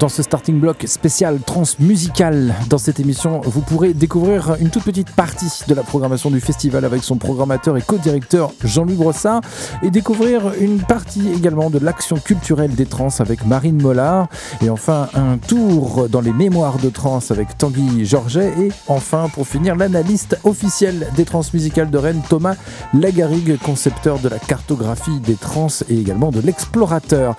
Dans 0.00 0.08
ce 0.08 0.22
starting 0.22 0.58
block 0.58 0.84
spécial 0.86 1.40
transmusical. 1.40 2.54
Dans 2.70 2.78
cette 2.78 3.00
émission, 3.00 3.42
vous 3.44 3.60
pourrez 3.60 3.92
découvrir 3.92 4.56
une 4.58 4.70
toute 4.70 4.82
petite 4.82 5.10
partie 5.10 5.50
de 5.68 5.74
la 5.74 5.82
programmation 5.82 6.30
du 6.30 6.40
festival 6.40 6.86
avec 6.86 7.02
son 7.02 7.16
programmateur 7.16 7.76
et 7.76 7.82
co-directeur 7.82 8.50
Jean-Louis 8.64 8.94
Brossard 8.94 9.42
et 9.82 9.90
découvrir 9.90 10.54
une 10.58 10.78
partie 10.78 11.30
également 11.36 11.68
de 11.68 11.78
l'action 11.78 12.16
culturelle 12.16 12.74
des 12.74 12.86
trans 12.86 13.10
avec 13.18 13.44
Marine 13.44 13.82
Mollard 13.82 14.28
et 14.62 14.70
enfin 14.70 15.10
un 15.12 15.36
tour 15.36 16.08
dans 16.08 16.22
les 16.22 16.32
mémoires 16.32 16.78
de 16.78 16.88
trans 16.88 17.20
avec 17.28 17.58
Tanguy 17.58 18.06
Georget 18.06 18.54
et 18.58 18.72
enfin 18.86 19.28
pour 19.34 19.46
finir 19.46 19.76
l'analyste 19.76 20.38
officiel 20.44 21.08
des 21.14 21.26
trans 21.26 21.42
musicales 21.52 21.90
de 21.90 21.98
Rennes 21.98 22.22
Thomas 22.26 22.56
Lagarigue, 22.94 23.58
concepteur 23.58 24.18
de 24.18 24.30
la 24.30 24.38
cartographie 24.38 25.20
des 25.20 25.34
trans 25.34 25.68
et 25.90 25.98
également 26.00 26.30
de 26.30 26.40
l'explorateur. 26.40 27.36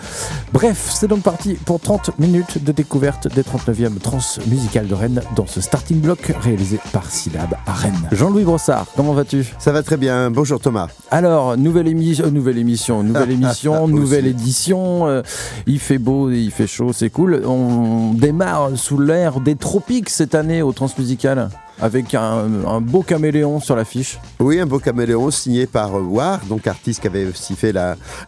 Bref, 0.54 0.92
c'est 0.94 1.08
donc 1.08 1.24
parti 1.24 1.56
pour 1.56 1.80
30 1.80 2.20
minutes 2.20 2.51
de 2.58 2.72
découverte 2.72 3.28
des 3.28 3.44
39e 3.44 4.00
trans 4.00 4.20
musicales 4.48 4.88
de 4.88 4.94
Rennes 4.94 5.22
dans 5.36 5.48
ce 5.48 5.62
starting 5.62 6.00
block 6.00 6.34
réalisé 6.42 6.80
par 6.92 7.10
Syllab 7.10 7.56
à 7.66 7.74
Rennes. 7.74 8.10
Jean-Louis 8.12 8.44
Brossard, 8.44 8.88
comment 8.96 9.14
vas-tu? 9.14 9.46
Ça 9.60 9.72
va 9.72 9.84
très 9.84 9.98
bien, 9.98 10.32
bonjour 10.32 10.60
Thomas. 10.60 10.88
Alors, 11.10 11.58
nouvelle, 11.58 11.88
émission, 11.88 12.26
euh, 12.26 12.30
nouvelle 12.32 12.58
émission, 12.58 13.04
nouvelle 13.04 13.32
émission, 13.42 13.88
nouvelle 13.88 14.28
édition. 14.28 15.08
Euh, 15.08 15.22
il 15.68 15.80
fait 15.80 15.98
beau, 15.98 16.30
il 16.30 16.52
fait 16.52 16.68
chaud, 16.68 16.94
c'est 16.94 17.10
cool. 17.10 17.44
On 17.46 18.14
démarre 18.14 18.72
sous 18.76 19.00
l'air 19.00 19.40
des 19.40 19.56
tropiques 19.56 20.10
cette 20.10 20.36
année 20.36 20.62
au 20.62 20.72
Transmusical 20.72 21.50
avec 21.82 22.14
un, 22.14 22.80
beau 22.82 23.02
caméléon 23.02 23.60
sur 23.60 23.76
l'affiche. 23.76 24.20
Oui, 24.40 24.60
un 24.60 24.66
beau 24.66 24.80
caméléon 24.80 25.32
signé 25.32 25.66
par 25.66 25.96
euh, 25.96 26.02
War, 26.02 26.40
donc 26.48 26.68
artiste 26.68 27.02
qui 27.02 27.08
avait 27.08 27.26
aussi 27.26 27.56
fait 27.56 27.74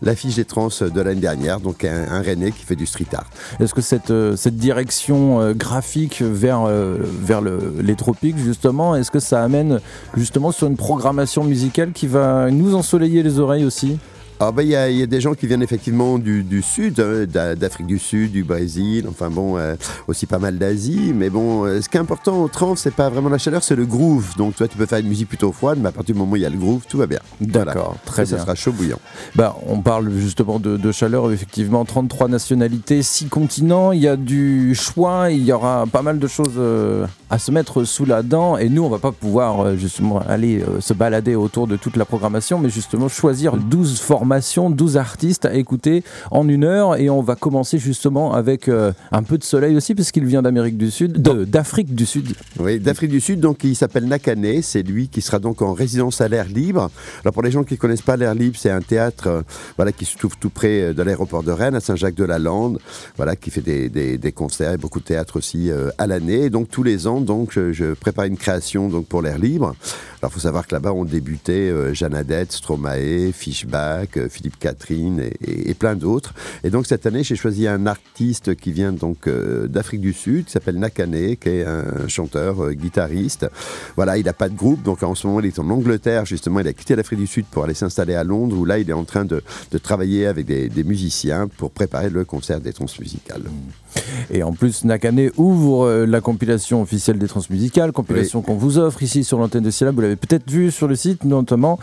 l'affiche 0.02 0.36
des 0.36 0.46
trans 0.46 0.68
de 0.68 1.02
l'année 1.02 1.22
dernière, 1.22 1.60
donc 1.60 1.84
un, 1.84 2.12
un 2.12 2.22
René 2.22 2.52
qui 2.52 2.66
fait 2.66 2.76
du 2.76 2.86
street 2.86 3.08
art. 3.14 3.30
Est-ce 3.60 3.74
que 3.74 3.82
cette, 3.82 4.12
euh, 4.12 4.36
cette 4.36 4.58
direction 4.58 5.40
euh, 5.40 5.54
graphique 5.54 6.22
vers, 6.22 6.64
vers 6.66 7.42
les 7.42 7.96
tropiques, 7.96 8.38
justement, 8.38 8.96
est-ce 8.96 9.12
que 9.12 9.20
ça 9.20 9.44
amène 9.44 9.80
justement 10.16 10.52
sur 10.52 10.68
une 10.68 10.78
programmation 10.78 11.44
musicale 11.44 11.92
qui 11.92 12.08
va 12.08 12.50
nous 12.50 12.76
ensoleiller 12.76 13.24
les 13.24 13.40
oreilles 13.40 13.66
aussi? 13.66 14.00
Ah, 14.48 14.52
ben, 14.52 14.64
il 14.64 14.70
y, 14.70 15.04
a 15.04 15.06
des 15.06 15.22
gens 15.22 15.36
qui 15.36 15.48
viennent 15.48 15.62
effectivement 15.62 16.18
du, 16.18 16.62
sud, 16.62 17.00
hein, 17.00 17.26
d'Afrique 17.56 17.88
du 17.88 17.98
Sud, 17.98 18.34
du 18.34 18.44
Brésil, 18.44 19.06
enfin 19.10 19.30
bon, 19.30 19.58
euh, 19.58 19.76
aussi 20.08 20.26
pas 20.26 20.40
mal 20.40 20.58
d'Asie. 20.58 21.14
Mais 21.16 21.30
bon, 21.30 21.64
euh, 21.64 21.82
ce 21.82 21.88
qui 21.88 21.96
est 21.96 22.00
important 22.00 22.42
au 22.42 22.50
trans, 22.50 22.76
c'est 22.76 22.94
pas 22.94 23.10
vraiment 23.10 23.30
la 23.30 23.38
chaleur, 23.38 23.64
c'est 23.64 23.76
le 23.76 23.86
groove. 23.86 24.36
Donc 24.36 24.56
toi, 24.56 24.68
tu 24.68 24.78
peux 24.78 24.86
faire 24.86 25.00
une 25.00 25.08
musique 25.08 25.30
plutôt 25.30 25.54
froide, 25.54 25.80
mais 25.82 25.90
à 25.90 25.92
partir 25.94 26.14
du 26.14 26.20
moment 26.20 26.34
où 26.34 26.36
il 26.36 26.42
y 26.42 26.46
a 26.46 26.50
le 26.50 26.58
groove, 26.58 26.82
tout 26.90 26.98
va 26.98 27.08
bien. 27.08 27.20
D'accord, 27.40 27.96
très 28.06 28.26
bien. 28.26 28.38
Ça 28.38 28.44
sera 28.44 28.56
chaud 28.56 28.74
bouillant. 28.74 29.00
Bah, 29.36 29.56
on 29.66 29.80
parle 29.80 30.12
justement 30.12 30.60
de, 30.60 30.92
chaleur, 30.92 31.32
effectivement, 31.32 31.86
33 31.86 32.28
nationalités, 32.28 33.02
6 33.02 33.28
continents. 33.28 33.94
Il 33.94 34.02
y 34.02 34.08
a 34.10 34.18
du 34.18 34.76
choix, 34.76 35.32
il 35.32 35.44
y 35.44 35.54
aura 35.54 35.86
pas 35.90 36.02
mal 36.02 36.20
de 36.20 36.28
choses 36.28 36.56
euh, 36.58 37.06
à 37.34 37.40
se 37.40 37.52
mettre 37.52 37.84
sous 37.84 38.06
la 38.06 38.22
dent. 38.22 38.58
Et 38.58 38.70
nous, 38.70 38.84
on 38.84 38.90
va 38.90 39.00
pas 39.00 39.12
pouvoir 39.12 39.76
justement 39.76 40.20
aller 40.20 40.64
se 40.80 40.94
balader 40.94 41.36
autour 41.36 41.68
de 41.68 41.76
toute 41.76 41.98
la 41.98 42.06
programmation, 42.06 42.60
mais 42.60 42.70
justement 42.70 43.08
choisir 43.08 43.58
12 43.58 44.00
formats 44.00 44.42
12 44.70 44.98
artistes 44.98 45.46
à 45.46 45.54
écouter 45.54 46.04
en 46.32 46.48
une 46.48 46.64
heure. 46.64 46.98
Et 46.98 47.10
on 47.10 47.22
va 47.22 47.36
commencer 47.36 47.78
justement 47.78 48.34
avec 48.34 48.68
euh, 48.68 48.92
un 49.12 49.24
peu 49.24 49.38
de 49.38 49.44
soleil 49.44 49.76
aussi, 49.76 49.96
puisqu'il 49.96 50.26
vient 50.26 50.42
d'Amérique 50.42 50.78
du 50.78 50.92
Sud, 50.92 51.22
d'Afrique 51.22 51.96
du 51.96 52.06
Sud. 52.06 52.36
Oui, 52.60 52.80
d'Afrique 52.80 53.12
du 53.12 53.22
Sud, 53.22 53.40
donc 53.40 53.64
il 53.64 53.76
s'appelle 53.76 54.06
Nakane. 54.06 54.62
C'est 54.62 54.84
lui 54.84 55.08
qui 55.08 55.22
sera 55.22 55.40
donc 55.40 55.62
en 55.62 55.74
résidence 55.74 56.22
à 56.22 56.28
l'air 56.28 56.46
libre. 56.48 56.90
Alors 57.24 57.34
pour 57.34 57.44
les 57.44 57.52
gens 57.52 57.64
qui 57.64 57.76
ne 57.76 57.80
connaissent 57.80 58.02
pas 58.02 58.18
l'air 58.18 58.36
libre, 58.36 58.58
c'est 58.60 58.72
un 58.72 58.82
théâtre 58.82 59.28
euh, 59.28 59.42
voilà, 59.78 59.92
qui 59.92 60.06
se 60.06 60.18
trouve 60.18 60.38
tout 60.38 60.50
près 60.50 60.82
euh, 60.82 60.94
de 60.94 61.02
l'aéroport 61.02 61.44
de 61.44 61.52
Rennes, 61.52 61.76
à 61.76 61.80
Saint-Jacques-de-la-Lande, 61.80 62.80
voilà, 63.18 63.36
qui 63.36 63.50
fait 63.50 63.62
des, 63.62 63.90
des, 63.90 64.32
concerts 64.32 64.74
et 64.74 64.78
beaucoup 64.78 65.00
de 65.00 65.06
théâtre 65.06 65.38
aussi 65.38 65.70
à 65.98 66.08
l'année. 66.08 66.46
Et 66.46 66.50
donc 66.50 66.70
tous 66.70 66.84
les 66.84 67.08
ans, 67.08 67.22
donc, 67.24 67.54
je, 67.54 67.94
prépare 67.94 68.26
une 68.26 68.38
création 68.38 68.90
donc, 68.90 69.08
pour 69.08 69.22
l'air 69.22 69.38
libre. 69.38 69.76
Alors 70.24 70.32
il 70.32 70.36
faut 70.36 70.40
savoir 70.40 70.66
que 70.66 70.74
là-bas, 70.74 70.94
on 70.94 71.04
débutait 71.04 71.94
Jeanne 71.94 72.16
Adette, 72.16 72.54
Stromae, 72.54 73.34
Fishback, 73.34 74.30
Philippe 74.30 74.58
Catherine 74.58 75.22
et, 75.42 75.74
plein 75.74 75.98
d'autres. 75.98 76.34
Et 76.64 76.70
donc 76.70 76.86
cette 76.88 77.06
année, 77.06 77.26
j'ai 77.26 77.36
choisi 77.36 77.68
un 77.68 77.86
artiste 77.88 78.56
qui 78.56 78.72
vient 78.72 78.94
donc 78.94 79.28
euh, 79.28 79.68
d'Afrique 79.68 80.02
du 80.02 80.14
Sud, 80.14 80.46
qui 80.46 80.52
s'appelle 80.52 80.78
Nakane, 80.78 81.36
qui 81.36 81.50
est 81.50 81.66
un 81.66 82.08
chanteur, 82.08 82.64
euh, 82.64 82.72
guitariste. 82.72 83.48
Voilà, 83.96 84.18
il 84.18 84.26
n'a 84.26 84.34
pas 84.34 84.50
de 84.50 84.56
groupe, 84.56 84.82
donc 84.84 85.04
en 85.04 85.16
ce 85.16 85.28
moment, 85.28 85.40
il 85.40 85.48
est 85.48 85.60
en 85.60 85.70
Angleterre, 85.70 86.26
justement, 86.26 86.60
il 86.60 86.68
a 86.68 86.74
quitté 86.74 86.96
l'Afrique 86.96 87.20
du 87.20 87.28
Sud 87.28 87.46
pour 87.46 87.64
aller 87.64 87.74
s'installer 87.74 88.16
à 88.16 88.24
Londres, 88.24 88.58
où 88.58 88.66
là, 88.66 88.80
il 88.80 88.90
est 88.90 88.94
en 88.94 89.04
train 89.04 89.26
de, 89.26 89.44
travailler 89.82 90.26
avec 90.28 90.46
des, 90.46 90.84
musiciens 90.84 91.48
pour 91.48 91.72
préparer 91.72 92.10
le 92.10 92.26
concert 92.26 92.60
des 92.60 92.74
transmusicales. 92.74 93.44
Et 94.32 94.44
en 94.44 94.54
plus, 94.54 94.86
Nakane 94.86 95.30
ouvre 95.38 95.86
euh, 95.86 96.06
la 96.06 96.22
compilation 96.22 96.82
officielle 96.82 97.20
des 97.20 97.28
transmusicales, 97.28 97.92
compilation 97.92 98.42
qu'on 98.42 98.56
vous 98.56 98.78
offre 98.78 99.04
ici 99.04 99.24
sur 99.24 99.38
l'antenne 99.38 99.64
de 99.64 99.72
Syllab. 99.72 99.96
Vous 99.96 100.02
l'avez 100.02 100.13
peut-être 100.16 100.50
vu 100.50 100.72
sur 100.72 100.88
le 100.88 100.96
site, 100.96 101.26
notamment. 101.26 101.80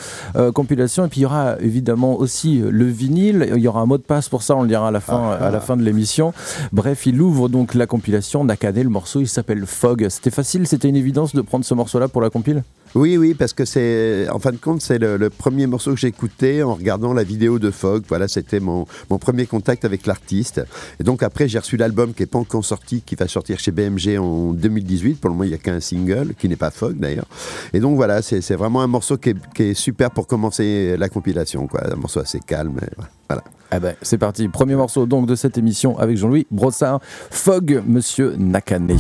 compilation. 0.55 1.05
Et 1.05 1.09
puis, 1.09 1.21
il 1.21 1.23
y 1.25 1.27
aura 1.27 1.57
évidemment 1.61 2.19
aussi 2.19 2.31
aussi 2.31 2.59
le 2.59 2.85
vinyle. 2.85 3.53
Il 3.57 3.61
y 3.61 3.69
aura 3.69 3.81
un 3.81 3.87
mot 3.87 3.99
de 3.99 4.03
passe 4.03 4.29
pour 4.29 4.43
ça, 4.43 4.57
on 4.57 4.63
le 4.63 4.69
dira 4.69 4.89
à 4.89 4.91
la 4.91 5.01
fin, 5.01 5.33
à 5.33 5.51
la 5.51 5.59
ah. 5.59 5.61
fin 5.61 5.77
de 5.77 5.83
l'émission. 5.83 6.33
Bref, 6.73 7.07
il 7.07 7.21
ouvre 7.21 7.49
donc 7.49 7.75
la 7.75 7.87
compilation 7.87 8.45
Nakane. 8.45 8.83
Le 8.83 8.89
morceau, 8.89 9.21
il 9.21 9.29
s'appelle 9.29 9.67
Fog. 9.67 10.07
C'était 10.09 10.31
facile, 10.31 10.67
c'était 10.67 10.89
une 10.89 10.97
évidence 10.97 11.35
de 11.35 11.41
prendre 11.41 11.65
ce 11.65 11.75
morceau-là 11.75 12.09
pour 12.09 12.23
la 12.23 12.31
compile? 12.31 12.63
Oui, 12.95 13.17
oui, 13.17 13.35
parce 13.35 13.53
que 13.53 13.65
c'est, 13.65 14.29
en 14.31 14.41
fin 14.41 14.51
de 14.51 14.57
compte, 14.57 14.83
c'est 14.83 14.99
le, 14.99 15.31
premier 15.31 15.67
morceau 15.69 15.93
que 15.93 16.01
j'ai 16.01 16.09
écouté 16.09 16.63
en 16.65 16.75
regardant 16.75 17.13
la 17.13 17.23
vidéo 17.23 17.61
de 17.61 17.71
Fog. 17.71 18.03
Voilà, 18.09 18.27
c'était 18.27 18.59
mon, 18.59 18.87
premier 19.21 19.47
contact 19.47 19.85
avec 19.85 20.07
l'artiste. 20.07 20.61
Et 20.99 21.05
donc 21.05 21.23
après, 21.23 21.47
j'ai 21.47 21.61
reçu 21.61 21.77
l'album 21.77 22.13
qui 22.15 22.23
n'est 22.23 22.27
pas 22.27 22.39
encore 22.39 22.65
sorti, 22.65 23.03
qui 23.03 23.15
va 23.15 23.29
sortir 23.29 23.61
chez 23.61 23.71
BMG 23.71 24.19
en 24.19 24.53
2018. 24.53 25.21
Pour 25.21 25.31
le 25.31 25.35
moment, 25.35 25.45
il 25.45 25.51
n'y 25.51 25.55
a 25.55 25.59
qu'un 25.59 25.79
single, 25.79 26.35
qui 26.37 26.49
n'est 26.49 26.57
pas 26.57 26.71
Fog 26.71 26.99
d'ailleurs. 26.99 27.27
Et 27.73 27.79
donc 27.79 27.95
voilà, 27.95 28.23
c'est, 28.23 28.41
vraiment 28.57 28.83
un 28.83 28.89
morceau 28.89 29.17
qui 29.19 29.35
est, 29.59 29.75
super 29.75 30.11
pour 30.11 30.27
commencer 30.27 30.97
la 30.99 31.09
compilation. 31.09 31.69
Quoi. 31.69 31.93
Un 31.93 31.97
morceau 31.97 32.21
assez 32.21 32.41
calme. 32.41 32.81
Voilà. 33.29 33.45
Eh 33.73 33.79
ben, 33.79 33.95
c'est 34.03 34.19
parti. 34.19 34.49
Premier 34.49 34.75
morceau 34.75 35.07
donc 35.07 35.27
de 35.27 35.37
cette 35.37 35.57
émission 35.57 35.97
avec 35.99 36.17
Jean-Louis 36.17 36.47
Brossard. 36.51 37.01
Fog, 37.31 37.83
Monsieur 37.87 38.35
Nakane. 38.37 38.99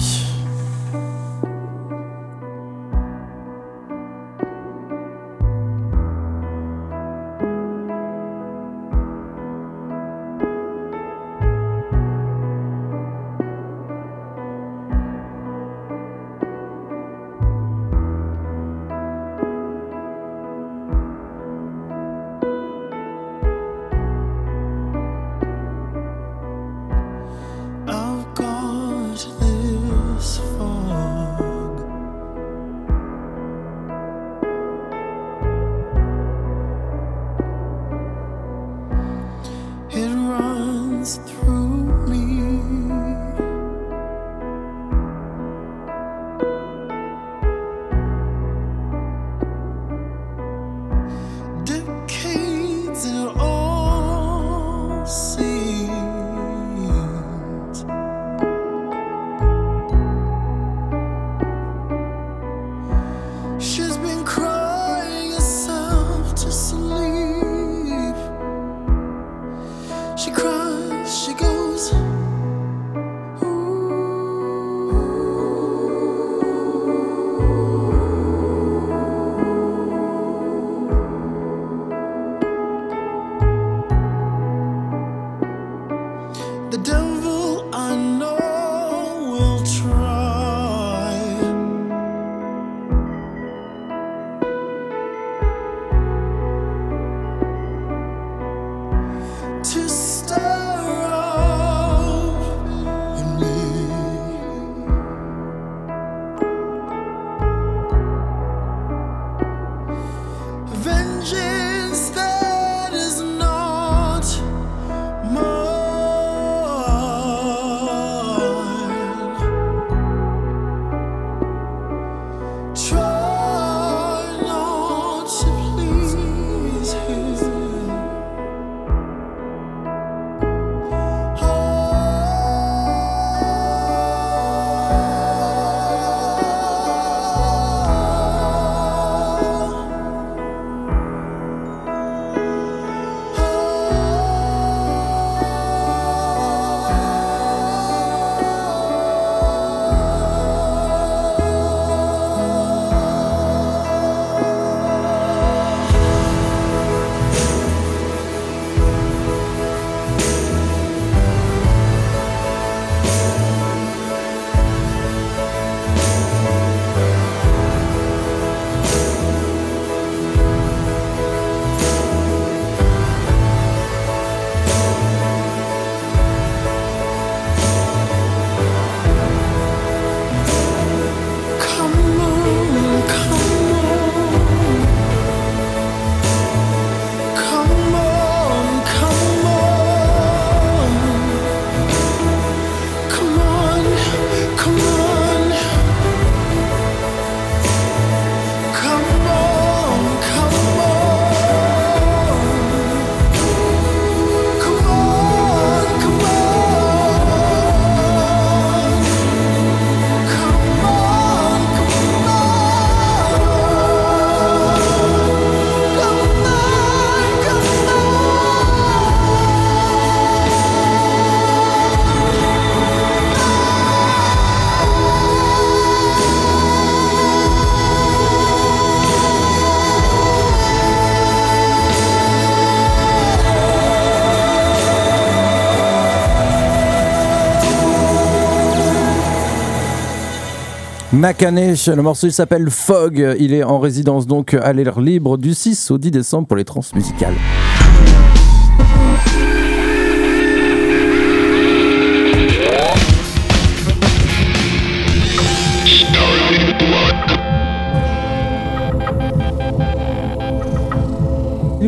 Nakane, 241.21 241.75
le 241.75 242.01
morceau 242.01 242.31
s'appelle 242.31 242.71
Fog, 242.71 243.37
il 243.39 243.53
est 243.53 243.63
en 243.63 243.79
résidence 243.79 244.27
donc 244.27 244.55
à 244.55 244.73
l'air 244.73 245.03
libre 245.03 245.37
du 245.37 245.53
6 245.53 245.91
au 245.91 245.99
10 245.99 246.13
décembre 246.13 246.49
pour 246.49 246.57
les 246.57 246.65
trans 246.65 246.81
musicales. 246.95 247.35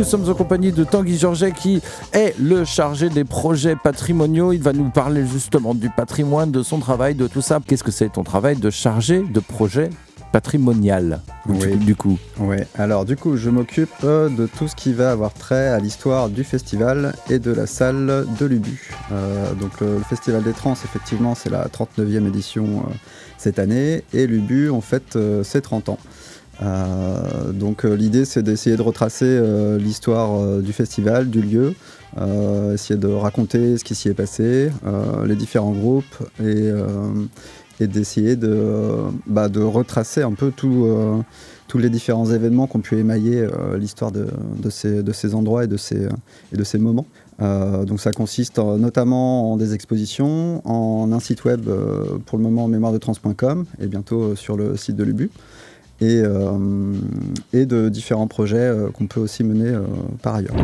Nous 0.03 0.09
sommes 0.09 0.29
en 0.29 0.35
compagnie 0.35 0.73
de 0.73 0.83
Tanguy 0.83 1.17
Georget 1.17 1.53
qui 1.53 1.81
est 2.13 2.35
le 2.37 2.65
chargé 2.65 3.09
des 3.09 3.23
projets 3.23 3.77
patrimoniaux. 3.77 4.53
Il 4.53 4.61
va 4.61 4.73
nous 4.73 4.91
parler 4.91 5.25
justement 5.25 5.77
du 5.77 5.91
patrimoine, 5.91 6.51
de 6.51 6.65
son 6.65 6.81
travail, 6.81 7.15
de 7.15 7.29
tout 7.29 7.41
ça. 7.41 7.61
Qu'est-ce 7.65 7.85
que 7.85 7.93
c'est 7.93 8.09
ton 8.09 8.25
travail 8.25 8.57
de 8.57 8.69
chargé 8.69 9.23
de 9.23 9.39
projet 9.39 9.91
patrimonial 10.33 11.21
oui. 11.47 11.77
du 11.77 11.95
coup 11.95 12.19
Oui, 12.41 12.57
alors 12.77 13.05
du 13.05 13.17
coup 13.17 13.37
je 13.37 13.49
m'occupe 13.49 13.93
euh, 14.03 14.29
de 14.29 14.47
tout 14.47 14.67
ce 14.67 14.75
qui 14.75 14.93
va 14.93 15.13
avoir 15.13 15.33
trait 15.35 15.69
à 15.69 15.79
l'histoire 15.79 16.31
du 16.31 16.43
festival 16.43 17.15
et 17.31 17.39
de 17.39 17.53
la 17.53 17.67
salle 17.67 18.27
de 18.41 18.47
l'UBU. 18.47 18.91
Euh, 19.13 19.53
donc 19.55 19.81
le, 19.81 19.99
Festival 20.09 20.43
des 20.43 20.53
Trans 20.53 20.73
effectivement 20.73 21.37
c'est 21.37 21.51
la 21.51 21.69
39e 21.69 22.27
édition 22.27 22.65
euh, 22.65 22.93
cette 23.39 23.61
année 23.61 24.03
et 24.13 24.27
l'UBU 24.27 24.71
en 24.71 24.81
fait 24.81 25.17
c'est 25.45 25.61
30 25.61 25.91
ans. 25.91 25.99
Euh, 26.63 27.53
donc 27.53 27.85
euh, 27.85 27.95
l'idée 27.95 28.25
c'est 28.25 28.43
d'essayer 28.43 28.77
de 28.77 28.83
retracer 28.83 29.27
euh, 29.27 29.79
l'histoire 29.79 30.59
du 30.61 30.73
festival, 30.73 31.31
du 31.31 31.43
lieu, 31.43 31.75
essayer 32.73 32.99
de 32.99 33.09
raconter 33.09 33.79
ce 33.79 33.85
qui 33.85 33.95
s'y 33.95 34.09
est 34.09 34.15
passé, 34.15 34.71
les 35.25 35.35
différents 35.35 35.73
groupes 35.73 36.23
et, 36.41 36.71
d'essayer 37.81 38.37
de, 38.37 38.97
bah, 39.27 39.49
de, 39.49 39.61
retracer 39.61 40.23
un 40.23 40.33
peu 40.33 40.53
tous 40.53 41.79
les 41.79 41.89
différents 41.89 42.31
événements 42.31 42.67
qui 42.67 42.77
ont 42.77 42.81
pu 42.81 42.99
émailler 42.99 43.47
l'histoire 43.79 44.13
de, 44.13 44.27
ces, 44.69 45.35
endroits 45.35 45.65
et 45.65 45.69
de 45.69 45.79
ces, 45.79 46.79
moments. 46.79 47.07
donc 47.39 47.99
ça 47.99 48.13
consiste 48.13 48.59
notamment 48.59 49.53
en 49.53 49.57
des 49.57 49.73
expositions, 49.73 50.61
en 50.69 51.13
un 51.13 51.21
site 51.21 51.47
web 51.47 51.67
pour 52.27 52.37
le 52.37 52.45
moment 52.45 52.69
mémoire 52.69 52.93
de 52.93 52.99
trans.com 52.99 53.65
et 53.81 53.87
bientôt 53.87 54.37
sur 54.37 54.59
le 54.59 54.77
site 54.77 54.97
de 54.97 55.05
l'UBU 55.05 55.31
et, 56.03 56.21
euh, 56.25 56.95
et 57.53 57.65
de 57.65 57.89
différents 57.89 58.27
projets 58.27 58.57
euh, 58.57 58.91
qu'on 58.91 59.07
peut 59.07 59.21
aussi 59.21 59.45
mener 59.45 59.69
euh, 59.69 59.83
par 60.21 60.35
ailleurs. 60.35 60.57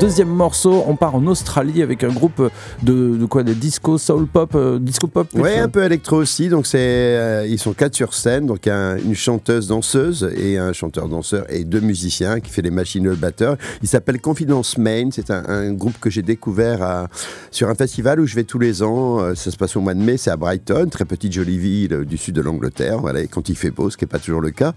Deuxième 0.00 0.30
morceau, 0.30 0.82
on 0.86 0.96
part 0.96 1.14
en 1.14 1.26
Australie 1.26 1.82
avec 1.82 2.04
un 2.04 2.08
groupe 2.08 2.50
de, 2.82 3.22
quoi 3.26 3.42
Des 3.42 3.54
disco, 3.54 3.98
soul 3.98 4.26
pop, 4.26 4.54
euh, 4.54 4.78
disco 4.78 5.06
pop 5.06 5.28
Ouais, 5.34 5.58
un 5.58 5.68
peu 5.68 5.84
électro 5.84 6.16
aussi. 6.16 6.48
Donc 6.48 6.66
c'est, 6.66 6.78
euh, 6.78 7.46
ils 7.46 7.58
sont 7.58 7.74
quatre 7.74 7.94
sur 7.94 8.14
scène, 8.14 8.46
donc 8.46 8.66
une 8.66 9.14
chanteuse 9.14 9.66
danseuse 9.66 10.32
et 10.38 10.56
un 10.56 10.72
chanteur 10.72 11.06
danseur 11.06 11.44
et 11.50 11.64
deux 11.64 11.80
musiciens 11.80 12.40
qui 12.40 12.50
fait 12.50 12.62
les 12.62 12.70
machines 12.70 13.04
le 13.04 13.14
batteur. 13.14 13.58
Il 13.82 13.88
s'appelle 13.88 14.22
Confidence 14.22 14.78
Main. 14.78 15.10
C'est 15.12 15.30
un, 15.30 15.70
groupe 15.74 16.00
que 16.00 16.08
j'ai 16.08 16.22
découvert 16.22 17.08
sur 17.50 17.68
un 17.68 17.74
festival 17.74 18.20
où 18.20 18.26
je 18.26 18.34
vais 18.36 18.44
tous 18.44 18.58
les 18.58 18.82
ans. 18.82 19.20
Euh, 19.20 19.34
ça 19.34 19.50
se 19.50 19.58
passe 19.58 19.76
au 19.76 19.82
mois 19.82 19.92
de 19.92 20.00
mai. 20.00 20.16
C'est 20.16 20.30
à 20.30 20.36
Brighton, 20.38 20.88
très 20.90 21.04
petite 21.04 21.34
jolie 21.34 21.58
ville 21.58 22.06
du 22.06 22.16
sud 22.16 22.34
de 22.34 22.40
l'Angleterre. 22.40 23.00
Voilà, 23.00 23.20
quand 23.26 23.50
il 23.50 23.54
fait 23.54 23.70
beau, 23.70 23.90
ce 23.90 23.98
qui 23.98 24.04
n'est 24.04 24.08
pas 24.08 24.18
toujours 24.18 24.40
le 24.40 24.50
cas. 24.50 24.72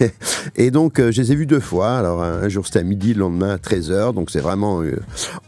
et 0.56 0.70
donc 0.70 0.94
je 0.96 1.20
les 1.20 1.32
ai 1.32 1.34
vus 1.34 1.46
deux 1.46 1.60
fois. 1.60 1.98
Alors 1.98 2.22
un, 2.22 2.48
jour 2.48 2.64
c'était 2.64 2.78
à 2.78 2.84
midi, 2.84 3.12
le 3.12 3.20
lendemain 3.20 3.50
à 3.50 3.56
13h. 3.56 4.14
Donc 4.14 4.30
c'est 4.30 4.40
vraiment 4.40 4.61
euh, 4.64 5.00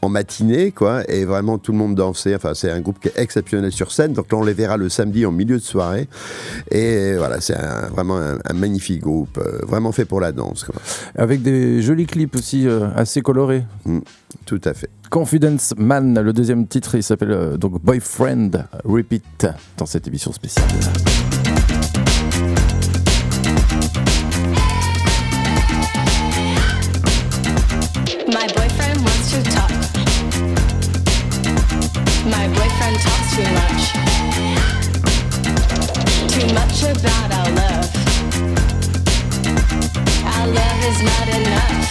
en 0.02 0.08
matinée, 0.08 0.72
quoi, 0.72 1.02
et 1.08 1.24
vraiment 1.24 1.58
tout 1.58 1.72
le 1.72 1.78
monde 1.78 1.94
dansait. 1.94 2.34
Enfin, 2.34 2.52
c'est 2.54 2.70
un 2.70 2.80
groupe 2.80 2.98
qui 3.00 3.08
est 3.08 3.18
exceptionnel 3.18 3.72
sur 3.72 3.92
scène. 3.92 4.12
Donc 4.12 4.30
là, 4.30 4.38
on 4.38 4.44
les 4.44 4.52
verra 4.52 4.76
le 4.76 4.88
samedi 4.88 5.26
en 5.26 5.32
milieu 5.32 5.56
de 5.56 5.62
soirée. 5.62 6.08
Et 6.70 7.14
voilà, 7.16 7.40
c'est 7.40 7.56
vraiment 7.90 8.18
un, 8.18 8.54
magnifique 8.54 9.02
groupe, 9.02 9.38
euh, 9.38 9.58
vraiment 9.66 9.92
fait 9.92 10.04
pour 10.04 10.20
la 10.20 10.32
danse. 10.32 10.66
Avec 11.16 11.42
des 11.42 11.82
jolis 11.82 12.06
clips 12.06 12.36
aussi 12.36 12.66
euh, 12.66 12.88
assez 12.94 13.20
colorés. 13.20 13.64
Mm, 13.84 14.00
tout 14.46 14.60
à 14.64 14.74
fait. 14.74 14.90
Confidence 15.10 15.74
Man, 15.76 16.18
le 16.20 16.32
deuxième 16.32 16.66
titre, 16.66 16.96
il 16.96 17.02
s'appelle 17.02 17.56
donc 17.58 17.80
Boyfriend 17.82 18.50
Repeat 18.84 19.46
dans 19.76 19.86
cette 19.86 20.08
émission 20.08 20.32
spéciale. 20.32 20.66
Too 33.34 33.42
much. 33.42 33.90
Too 36.30 36.46
much 36.54 36.78
about 36.86 37.30
our 37.34 37.50
love. 37.50 37.90
Our 40.22 40.46
love 40.54 40.80
is 40.86 41.02
not 41.02 41.26
enough. 41.34 41.82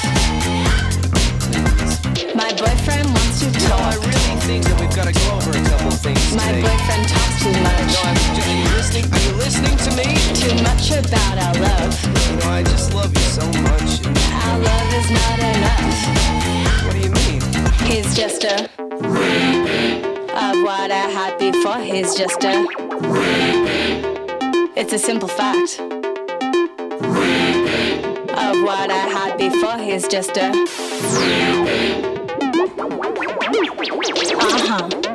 My 2.33 2.47
boyfriend 2.55 3.11
wants 3.11 3.39
to 3.41 3.51
talk. 3.51 3.67
No, 3.67 3.75
I 3.75 3.95
really 3.99 4.39
think 4.47 4.63
that 4.63 4.79
we've 4.79 4.95
got 4.95 5.07
to 5.07 5.11
go 5.11 5.35
over 5.35 5.51
a 5.51 5.63
couple 5.67 5.91
things 5.91 6.31
today. 6.31 6.39
My 6.39 6.63
boyfriend 6.63 7.09
talks 7.11 7.43
too 7.43 7.51
much. 7.59 7.91
No, 7.91 7.99
I'm, 8.07 8.15
are 8.39 8.55
you 8.63 8.69
listening? 8.79 9.11
Are 9.11 9.23
you 9.27 9.35
listening 9.35 9.75
to 9.83 9.91
me? 9.99 10.15
Too 10.39 10.55
much 10.63 10.95
about 10.95 11.35
our 11.43 11.55
love. 11.59 11.91
You 12.31 12.37
know, 12.39 12.51
I 12.55 12.63
just 12.63 12.93
love 12.93 13.11
you 13.11 13.27
so 13.35 13.43
much. 13.67 13.99
Our 14.47 14.59
love 14.63 14.93
is 14.95 15.11
not 15.11 15.39
enough. 15.43 16.87
What 16.87 16.93
do 16.95 16.99
you 17.03 17.11
mean? 17.11 17.43
He's 17.83 18.15
just 18.15 18.45
a 18.45 18.53
of 18.55 18.61
what 18.61 18.71
I 18.71 18.72
before. 21.63 21.81
He's 21.81 22.13
just 22.15 22.43
a. 22.43 22.67
It's 24.75 24.91
a 24.91 24.99
simple 24.99 25.29
fact 25.29 25.79
of 25.79 25.87
what 28.67 28.91
I 28.91 29.07
had 29.15 29.37
before. 29.37 29.77
He's 29.77 30.07
just 30.07 30.35
a. 30.35 30.49
Uh 34.35 34.57
huh. 34.67 35.12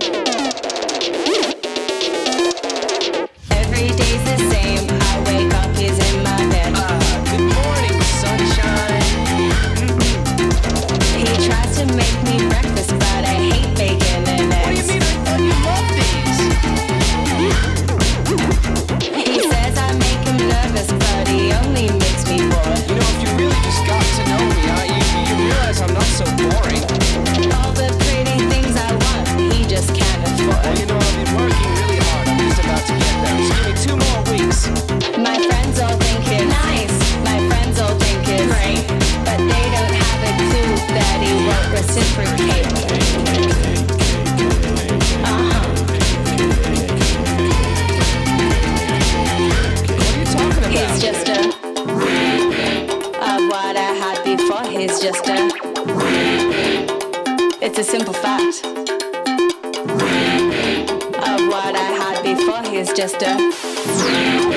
He 62.64 62.74
Here's 62.74 62.92
just 62.92 63.22
a. 63.22 64.47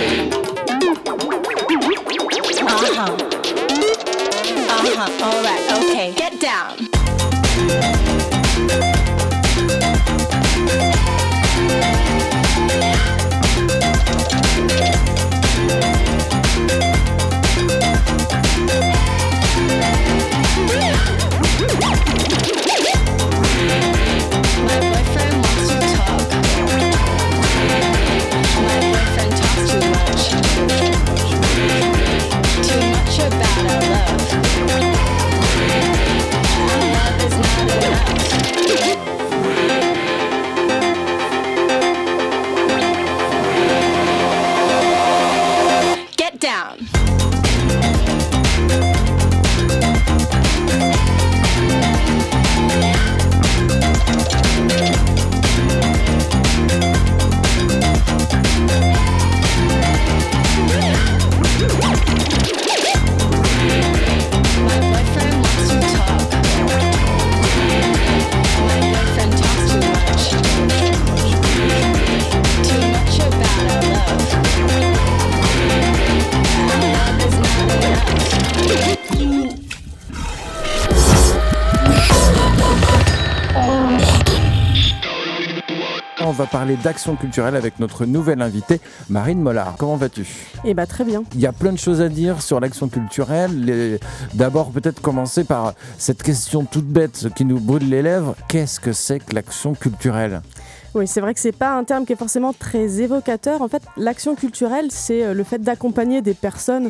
parler 86.61 86.77
d'action 86.77 87.15
culturelle 87.15 87.55
avec 87.55 87.79
notre 87.79 88.05
nouvelle 88.05 88.39
invitée, 88.39 88.79
Marine 89.09 89.41
Mollard. 89.41 89.73
Comment 89.79 89.95
vas-tu? 89.95 90.27
Eh 90.63 90.75
bah 90.75 90.85
très 90.85 91.03
bien. 91.03 91.23
Il 91.33 91.39
y 91.39 91.47
a 91.47 91.51
plein 91.51 91.71
de 91.71 91.79
choses 91.79 92.01
à 92.01 92.07
dire 92.07 92.39
sur 92.43 92.59
l'action 92.59 92.87
culturelle. 92.87 93.65
Les- 93.65 93.99
D'abord, 94.35 94.69
peut-être 94.69 95.01
commencer 95.01 95.43
par 95.43 95.73
cette 95.97 96.21
question 96.21 96.63
toute 96.65 96.85
bête 96.85 97.29
qui 97.35 97.45
nous 97.45 97.59
brûle 97.59 97.89
les 97.89 98.03
lèvres. 98.03 98.35
Qu'est-ce 98.47 98.79
que 98.79 98.93
c'est 98.93 99.17
que 99.17 99.33
l'action 99.33 99.73
culturelle? 99.73 100.43
Oui, 100.93 101.07
c'est 101.07 101.21
vrai 101.21 101.33
que 101.33 101.39
c'est 101.39 101.53
pas 101.53 101.77
un 101.77 101.85
terme 101.85 102.05
qui 102.05 102.11
est 102.11 102.17
forcément 102.17 102.51
très 102.51 102.99
évocateur. 103.01 103.61
En 103.61 103.69
fait, 103.69 103.81
l'action 103.95 104.35
culturelle, 104.35 104.87
c'est 104.89 105.23
euh, 105.23 105.33
le 105.33 105.45
fait 105.45 105.59
d'accompagner 105.59 106.21
des 106.21 106.33
personnes 106.33 106.89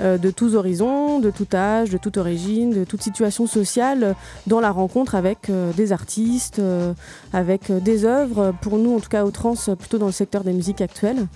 euh, 0.00 0.16
de 0.16 0.30
tous 0.30 0.54
horizons, 0.54 1.18
de 1.18 1.30
tout 1.30 1.46
âge, 1.52 1.90
de 1.90 1.98
toute 1.98 2.16
origine, 2.16 2.70
de 2.70 2.84
toute 2.84 3.02
situation 3.02 3.46
sociale 3.46 4.04
euh, 4.04 4.12
dans 4.46 4.60
la 4.60 4.70
rencontre 4.70 5.14
avec 5.14 5.50
des 5.76 5.92
artistes, 5.92 6.62
avec 7.32 7.70
des 7.70 8.04
œuvres. 8.04 8.54
Pour 8.62 8.78
nous, 8.78 8.96
en 8.96 9.00
tout 9.00 9.08
cas, 9.08 9.24
au 9.24 9.30
trans, 9.30 9.54
plutôt 9.78 9.98
dans 9.98 10.06
le 10.06 10.12
secteur 10.12 10.44
des 10.44 10.52
musiques 10.52 10.80
actuelles. 10.80 11.26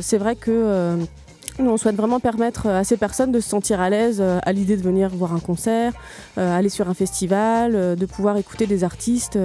C'est 0.00 0.18
vrai 0.18 0.36
que 0.36 0.98
nous, 1.58 1.70
on 1.70 1.76
souhaite 1.76 1.96
vraiment 1.96 2.20
permettre 2.20 2.66
à 2.66 2.84
ces 2.84 2.96
personnes 2.96 3.32
de 3.32 3.40
se 3.40 3.48
sentir 3.48 3.80
à 3.80 3.90
l'aise 3.90 4.18
euh, 4.20 4.38
à 4.42 4.52
l'idée 4.52 4.76
de 4.76 4.82
venir 4.82 5.10
voir 5.10 5.34
un 5.34 5.40
concert, 5.40 5.92
euh, 6.36 6.56
aller 6.56 6.68
sur 6.68 6.88
un 6.88 6.94
festival, 6.94 7.72
euh, 7.74 7.96
de 7.96 8.06
pouvoir 8.06 8.36
écouter 8.36 8.66
des 8.66 8.84
artistes 8.84 9.38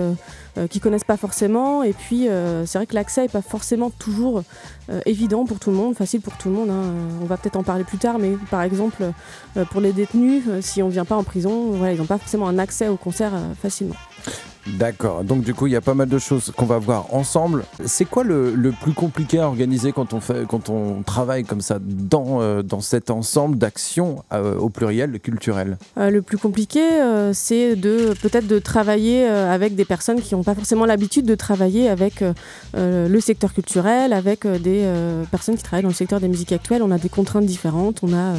qui 0.70 0.80
connaissent 0.80 1.04
pas 1.04 1.18
forcément. 1.18 1.82
Et 1.82 1.94
puis, 1.94 2.28
c'est 2.66 2.78
vrai 2.78 2.86
que 2.86 2.94
l'accès 2.94 3.24
n'est 3.24 3.28
pas 3.28 3.42
forcément 3.42 3.90
toujours 3.90 4.44
évident 5.08 5.46
pour 5.46 5.58
tout 5.58 5.72
le 5.72 5.76
monde, 5.76 5.96
facile 5.96 6.22
pour 6.22 6.38
tout 6.38 6.50
le 6.50 6.56
monde. 6.56 6.70
hein. 6.70 6.84
On 7.24 7.26
va 7.26 7.38
peut-être 7.38 7.56
en 7.56 7.64
parler 7.64 7.84
plus 7.84 7.98
tard, 7.98 8.20
mais 8.20 8.38
par 8.52 8.62
exemple, 8.62 9.04
pour 9.72 9.82
les 9.82 9.94
détenus, 9.94 10.44
si 10.62 10.84
on 10.84 10.90
vient 10.90 11.06
pas 11.06 11.16
en 11.16 11.24
prison, 11.24 11.72
voilà, 11.72 11.94
ils 11.94 11.98
n'ont 11.98 12.06
pas 12.06 12.20
forcément 12.20 12.48
un 12.48 12.60
accès 12.60 12.88
au 12.88 12.98
concert 12.98 13.32
facilement. 13.60 13.96
D'accord. 14.66 15.24
Donc 15.24 15.44
du 15.44 15.54
coup, 15.54 15.68
il 15.68 15.74
y 15.74 15.76
a 15.76 15.82
pas 15.82 15.94
mal 15.94 16.08
de 16.08 16.18
choses 16.18 16.52
qu'on 16.56 16.66
va 16.66 16.78
voir 16.78 17.14
ensemble. 17.14 17.66
C'est 17.86 18.06
quoi 18.06 18.24
le, 18.24 18.74
plus 18.82 18.94
compliqué 18.94 19.40
à 19.40 19.48
organiser 19.48 19.92
quand 19.92 20.14
on 20.14 20.22
fait, 20.22 20.48
quand 20.48 20.70
on 20.70 21.04
travaille 21.04 21.44
comme 21.44 21.62
ça 21.62 21.80
dans 21.82 22.42
euh, 22.42 22.64
dans 22.64 22.82
cet 22.82 23.12
ensemble 23.12 23.58
d'actions 23.58 24.24
euh, 24.32 24.58
au 24.58 24.70
pluriel 24.70 25.20
culturel? 25.20 25.78
Euh, 25.98 26.10
le 26.10 26.22
plus 26.22 26.38
compliqué, 26.38 26.82
c'est 27.34 27.76
de 27.76 28.14
peut-être 28.22 28.48
de 28.48 28.60
travailler 28.60 29.26
avec 29.26 29.76
des 29.76 29.86
personnes 29.86 30.22
qui 30.22 30.34
n'ont 30.34 30.44
pas 30.44 30.56
forcément 30.56 30.86
l'habitude 30.86 31.26
de 31.26 31.36
travailler 31.36 31.90
avec 31.90 32.24
le 32.74 33.20
secteur 33.20 33.54
culturel, 33.54 34.14
avec 34.14 34.48
des 34.48 34.88
personnes 35.32 35.56
qui 35.56 35.64
travaillent 35.64 35.84
dans 35.84 35.90
le 35.90 35.94
secteur 35.94 36.20
des 36.20 36.28
musiques 36.28 36.52
actuelles. 36.52 36.84
On 36.84 36.92
a 36.92 36.98
des 36.98 37.10
contraintes 37.10 37.46
différentes, 37.46 38.00
on 38.04 38.14
a 38.14 38.36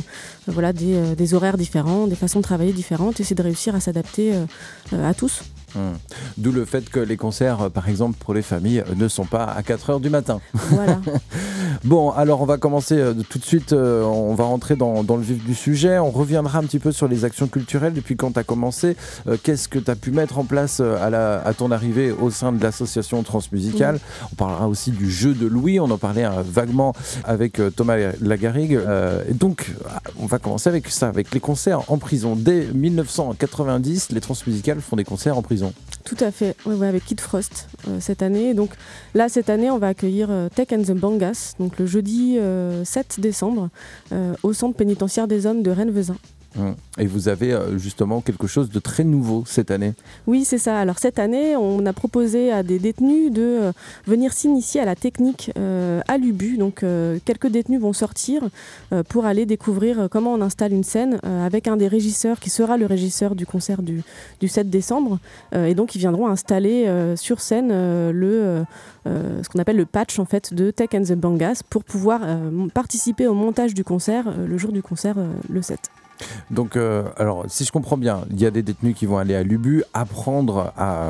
voilà 0.46 0.72
des, 0.72 1.34
horaires 1.34 1.58
différents, 1.58 2.06
des 2.06 2.16
façons 2.16 2.38
de 2.38 2.44
travailler 2.44 2.72
différentes, 2.72 3.20
et 3.20 3.24
c'est 3.24 3.34
de 3.34 3.42
réussir 3.42 3.74
à 3.74 3.80
s'adapter 3.80 4.32
à 4.92 5.14
tous. 5.14 5.42
Hmm. 5.74 5.94
D'où 6.38 6.52
le 6.52 6.64
fait 6.64 6.88
que 6.88 7.00
les 7.00 7.16
concerts, 7.16 7.62
euh, 7.62 7.68
par 7.68 7.88
exemple, 7.88 8.16
pour 8.18 8.32
les 8.34 8.42
familles, 8.42 8.80
euh, 8.88 8.94
ne 8.94 9.08
sont 9.08 9.24
pas 9.24 9.44
à 9.44 9.62
4 9.62 9.90
heures 9.90 10.00
du 10.00 10.10
matin. 10.10 10.40
Voilà. 10.54 11.00
Bon, 11.82 12.10
alors 12.12 12.40
on 12.40 12.46
va 12.46 12.56
commencer 12.56 12.94
euh, 12.96 13.12
tout 13.28 13.38
de 13.38 13.44
suite, 13.44 13.72
euh, 13.72 14.02
on 14.04 14.34
va 14.34 14.44
rentrer 14.44 14.74
dans, 14.76 15.02
dans 15.02 15.16
le 15.16 15.22
vif 15.22 15.44
du 15.44 15.54
sujet, 15.54 15.98
on 15.98 16.10
reviendra 16.10 16.60
un 16.60 16.62
petit 16.62 16.78
peu 16.78 16.92
sur 16.92 17.08
les 17.08 17.24
actions 17.26 17.46
culturelles 17.48 17.92
depuis 17.92 18.16
quand 18.16 18.32
tu 18.32 18.38
as 18.38 18.44
commencé, 18.44 18.96
Euh, 19.26 19.36
qu'est-ce 19.42 19.68
que 19.68 19.78
tu 19.78 19.90
as 19.90 19.96
pu 19.96 20.10
mettre 20.12 20.38
en 20.38 20.44
place 20.44 20.80
à, 20.80 21.10
la- 21.10 21.40
à 21.44 21.52
ton 21.52 21.70
arrivée 21.72 22.10
au 22.12 22.30
sein 22.30 22.52
de 22.52 22.62
l'association 22.62 23.22
transmusicale? 23.22 23.98
On 24.32 24.36
parlera 24.36 24.68
aussi 24.68 24.92
du 24.92 25.10
jeu 25.10 25.34
de 25.34 25.46
Louis, 25.46 25.78
on 25.80 25.90
en 25.90 25.98
parlait 25.98 26.26
vaguement 26.46 26.94
avec 27.24 27.60
Thomas 27.76 27.96
Lagarrigue. 28.20 28.76
Euh, 28.76 29.22
et 29.28 29.34
donc, 29.34 29.74
on 30.20 30.26
va 30.26 30.38
commencer 30.38 30.68
avec 30.70 30.88
ça, 30.88 31.08
avec 31.08 31.34
les 31.34 31.40
concerts 31.40 31.82
en 31.90 31.98
prison. 31.98 32.34
Dès 32.36 32.66
1990, 32.72 34.10
les 34.12 34.20
transmusicales 34.20 34.80
font 34.80 34.96
des 34.96 35.04
concerts 35.04 35.36
en 35.36 35.42
prison. 35.42 35.63
Tout 36.04 36.16
à 36.20 36.30
fait, 36.30 36.54
avec 36.66 37.04
Kid 37.06 37.20
Frost 37.20 37.68
euh, 37.88 37.98
cette 37.98 38.22
année. 38.22 38.52
Donc 38.52 38.70
là, 39.14 39.30
cette 39.30 39.48
année, 39.48 39.70
on 39.70 39.78
va 39.78 39.88
accueillir 39.88 40.28
euh, 40.30 40.48
Tech 40.54 40.68
and 40.72 40.82
the 40.82 40.92
Bangas, 40.92 41.54
le 41.78 41.86
jeudi 41.86 42.36
euh, 42.38 42.84
7 42.84 43.20
décembre, 43.20 43.70
euh, 44.12 44.34
au 44.42 44.52
centre 44.52 44.76
pénitentiaire 44.76 45.26
des 45.26 45.46
hommes 45.46 45.62
de 45.62 45.70
Rennes-Vezin. 45.70 46.16
Mm. 46.56 46.72
Et 46.98 47.06
vous 47.06 47.28
avez 47.28 47.52
euh, 47.52 47.78
justement 47.78 48.20
quelque 48.20 48.46
chose 48.46 48.70
de 48.70 48.78
très 48.78 49.04
nouveau 49.04 49.44
cette 49.46 49.70
année. 49.70 49.94
Oui, 50.26 50.44
c'est 50.44 50.58
ça. 50.58 50.78
Alors 50.78 50.98
cette 50.98 51.18
année, 51.18 51.56
on 51.56 51.84
a 51.86 51.92
proposé 51.92 52.52
à 52.52 52.62
des 52.62 52.78
détenus 52.78 53.32
de 53.32 53.42
euh, 53.42 53.72
venir 54.06 54.32
s'initier 54.32 54.80
à 54.80 54.84
la 54.84 54.94
technique 54.94 55.50
euh, 55.58 56.00
à 56.06 56.18
l'UBU. 56.18 56.56
Donc 56.56 56.84
quelques 57.24 57.48
détenus 57.48 57.80
vont 57.80 57.92
sortir 57.92 58.42
pour 59.08 59.26
aller 59.26 59.46
découvrir 59.46 60.08
comment 60.10 60.32
on 60.32 60.40
installe 60.40 60.72
une 60.72 60.84
scène 60.84 61.18
avec 61.22 61.68
un 61.68 61.76
des 61.76 61.88
régisseurs 61.88 62.40
qui 62.40 62.50
sera 62.50 62.76
le 62.76 62.86
régisseur 62.86 63.34
du 63.34 63.46
concert 63.46 63.82
du, 63.82 64.02
du 64.40 64.48
7 64.48 64.70
décembre. 64.70 65.18
Et 65.54 65.74
donc 65.74 65.94
ils 65.94 65.98
viendront 65.98 66.26
installer 66.26 66.88
sur 67.16 67.40
scène 67.40 67.68
le, 67.68 68.64
ce 69.06 69.48
qu'on 69.48 69.58
appelle 69.58 69.76
le 69.76 69.86
patch 69.86 70.18
en 70.18 70.24
fait 70.24 70.52
de 70.54 70.70
Tech 70.70 70.90
and 70.94 71.04
the 71.04 71.14
Bangas 71.14 71.62
pour 71.68 71.84
pouvoir 71.84 72.20
participer 72.72 73.26
au 73.26 73.34
montage 73.34 73.74
du 73.74 73.84
concert 73.84 74.32
le 74.36 74.58
jour 74.58 74.72
du 74.72 74.82
concert 74.82 75.16
le 75.48 75.62
7. 75.62 75.78
Donc, 76.50 76.76
euh, 76.76 77.02
alors, 77.16 77.44
si 77.48 77.64
je 77.64 77.72
comprends 77.72 77.96
bien, 77.96 78.20
il 78.30 78.40
y 78.40 78.46
a 78.46 78.50
des 78.50 78.62
détenus 78.62 78.94
qui 78.96 79.06
vont 79.06 79.18
aller 79.18 79.34
à 79.34 79.42
l'UBU 79.42 79.82
apprendre 79.92 80.72
à, 80.76 81.08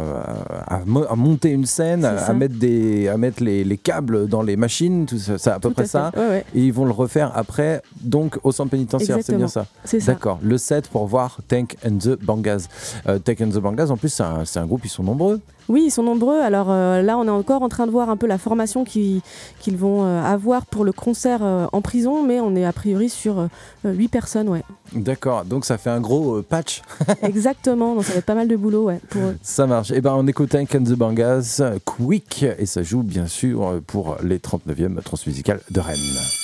à 0.67 0.81
mo- 0.87 1.05
à 1.09 1.15
monter 1.17 1.51
une 1.51 1.67
scène, 1.67 2.05
à, 2.05 2.33
mettre, 2.33 2.55
des, 2.59 3.09
à 3.09 3.17
mettre 3.17 3.43
les, 3.43 3.65
les 3.65 3.77
câbles 3.77 4.29
dans 4.29 4.43
les 4.43 4.57
machines, 4.57 5.07
tout 5.07 5.19
ça, 5.19 5.37
c'est 5.39 5.51
à 5.51 5.59
peu 5.61 5.69
Tout 5.69 5.75
près 5.75 5.83
à 5.85 5.87
ça. 5.87 6.11
fait. 6.13 6.21
Ouais, 6.21 6.29
ouais, 6.29 6.45
Et 6.55 6.61
ils 6.63 6.73
vont 6.73 6.85
le 6.85 6.93
refaire 6.93 7.33
après, 7.35 7.83
donc 8.01 8.39
au 8.45 8.53
centre 8.53 8.71
pénitentiaire, 8.71 9.17
c'est 9.23 9.33
bien 9.37 9.49
ça. 9.49 9.67
D'accord, 10.13 10.39
le 10.43 10.57
7 10.59 10.89
pour 10.89 11.07
voir 11.07 11.39
Tank 11.49 11.77
and 11.87 11.99
the 11.99 12.19
Bangas. 12.23 12.69
Euh, 13.09 13.19
Tank 13.19 13.41
and 13.41 13.49
the 13.51 13.59
Bangas, 13.59 13.91
en 13.91 13.97
plus, 13.97 14.09
c'est 14.09 14.23
un, 14.23 14.45
c'est 14.45 14.59
un 14.59 14.67
groupe, 14.67 14.85
ils 14.85 14.89
sont 14.91 15.03
nombreux. 15.03 15.41
Oui, 15.69 15.85
ils 15.87 15.91
sont 15.91 16.03
nombreux. 16.03 16.41
Alors 16.41 16.67
euh, 16.71 17.01
là, 17.03 17.17
on 17.19 17.25
est 17.27 17.31
encore 17.31 17.63
en 17.63 17.69
train 17.69 17.87
de 17.87 17.91
voir 17.91 18.11
un 18.11 18.17
peu 18.17 18.27
la 18.27 18.39
formation 18.39 18.85
qui- 18.85 19.23
qu'ils 19.61 19.77
vont 19.77 20.05
euh, 20.05 20.23
avoir 20.23 20.67
pour 20.67 20.85
le 20.85 20.93
concert 20.93 21.41
euh, 21.43 21.67
en 21.73 21.81
prison, 21.81 22.23
mais 22.23 22.41
on 22.41 22.55
est 22.55 22.65
a 22.65 22.73
priori 22.73 23.09
sur 23.09 23.49
8 23.85 24.09
personnes, 24.09 24.49
ouais. 24.49 24.63
D'accord, 24.93 25.45
donc 25.45 25.65
ça 25.65 25.79
fait 25.79 25.91
un 25.91 26.01
gros 26.01 26.43
patch. 26.43 26.83
Exactement, 27.23 27.95
donc 27.95 28.05
ça 28.05 28.13
va 28.13 28.19
être 28.19 28.25
pas 28.27 28.35
mal 28.35 28.49
de 28.49 28.57
boulot, 28.57 28.85
ouais, 28.85 29.01
pour 29.11 29.23
eux. 29.23 29.37
Ça 29.43 29.67
marche. 29.67 29.91
Et 29.91 30.01
ben 30.01 30.15
on 30.17 30.27
écoute 30.27 30.51
Tank 30.51 30.75
and 30.75 30.85
the 30.85 30.93
Bangas, 30.95 31.63
Quick, 31.85 32.45
et 32.59 32.67
ça 32.67 32.83
joue 32.83 33.03
bien 33.03 33.27
sûr 33.27 33.81
pour 33.87 34.17
les 34.23 34.39
39e 34.39 35.03
transmusicales 35.03 35.61
de 35.71 35.81
Rennes. 35.81 36.44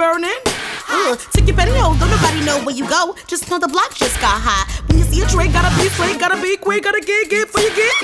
Burning. 0.00 0.40
Uh, 0.88 1.14
take 1.36 1.46
your 1.46 1.54
pantyhose, 1.54 2.00
don't 2.00 2.08
nobody 2.08 2.40
know 2.40 2.56
where 2.64 2.74
you 2.74 2.88
go. 2.88 3.14
Just 3.26 3.50
know 3.50 3.58
the 3.58 3.68
block 3.68 3.92
just 3.94 4.16
got 4.18 4.40
hot. 4.40 4.64
When 4.88 4.96
you 4.96 5.04
see 5.04 5.20
a 5.20 5.26
tray, 5.26 5.48
gotta 5.52 5.68
be 5.76 5.90
straight, 5.90 6.18
gotta 6.18 6.40
be 6.40 6.56
quick, 6.56 6.84
gotta 6.84 7.04
get 7.04 7.28
get 7.28 7.50
for 7.50 7.60
you 7.60 7.68
get. 7.76 8.00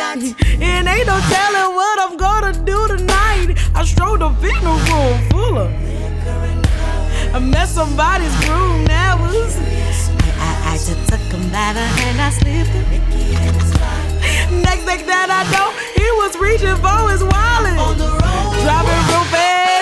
And 0.61 0.87
ain't 0.87 1.07
no 1.07 1.17
telling 1.33 1.71
what 1.73 1.97
I'm 2.05 2.19
gonna 2.19 2.53
do 2.53 2.77
tonight. 2.93 3.57
I 3.75 3.83
strolled 3.87 4.21
a 4.21 4.29
room 4.29 4.77
full 5.33 5.57
of. 5.57 5.73
I 7.33 7.39
met 7.41 7.69
somebody's 7.69 8.37
groom 8.45 8.85
that 8.93 9.17
was. 9.17 9.57
I, 10.37 10.51
I 10.69 10.75
just 10.77 11.01
took 11.09 11.25
him 11.33 11.49
by 11.49 11.73
the 11.73 11.87
hand, 11.97 12.21
I 12.21 12.29
slipped 12.29 12.77
it. 12.77 13.07
Next 14.53 14.85
thing 14.85 15.01
that 15.09 15.29
I 15.33 15.49
know, 15.49 15.73
he 15.97 16.07
was 16.21 16.37
reaching 16.37 16.77
for 16.77 17.09
his 17.09 17.25
wallet. 17.25 17.81
Driving 18.63 19.01
real 19.09 19.26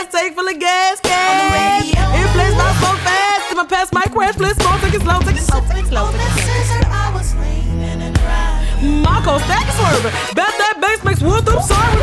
fast, 0.05 0.17
tank 0.17 0.35
full 0.35 0.49
of 0.49 0.59
gas, 0.59 1.01
cash. 1.01 1.91
It 1.91 2.29
plays 2.33 2.55
by 2.55 2.73
so 2.81 2.97
fast, 3.05 3.51
in 3.51 3.57
my 3.57 3.67
past 3.67 3.93
my 3.93 4.03
crash, 4.03 4.37
play 4.37 4.51
small, 4.51 4.79
take 4.79 4.95
it 4.95 5.03
slow, 5.03 5.21
take 5.21 5.37
it 5.37 5.43
slow, 5.43 5.61
take 5.61 5.79
it 5.79 5.87
slow. 5.87 6.11
Take 6.11 6.25
it 6.25 6.31
slow. 6.31 7.15
Marco 8.85 9.39
stack 9.39 9.67
is 9.67 9.75
swerving. 9.75 10.13
Bet 10.35 10.53
that 10.61 10.77
bass 10.81 11.03
makes 11.05 11.23
wood 11.23 11.47
them 11.47 11.63
sirens 11.63 11.94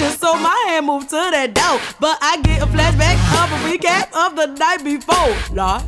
decision, 0.00 0.18
so 0.18 0.34
my 0.34 0.64
hand 0.68 0.86
moved 0.86 1.10
to 1.10 1.16
that 1.16 1.54
door. 1.54 1.80
But 2.00 2.18
I 2.20 2.40
get 2.42 2.62
a 2.62 2.66
flashback 2.66 3.18
of 3.36 3.46
a 3.52 3.58
recap 3.68 4.08
of 4.16 4.36
the 4.36 4.46
night 4.46 4.84
before. 4.84 5.36
Lord. 5.54 5.82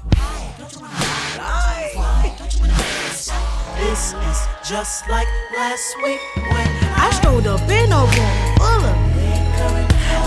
This 3.77 4.14
is 4.14 4.38
just 4.68 5.09
like 5.09 5.27
last 5.57 5.96
week 6.05 6.20
when 6.37 6.68
I 6.96 7.11
strolled 7.18 7.46
up 7.46 7.61
in 7.68 7.92
a 7.92 8.01
room 8.01 8.37
full 8.57 8.85
of. 8.85 8.96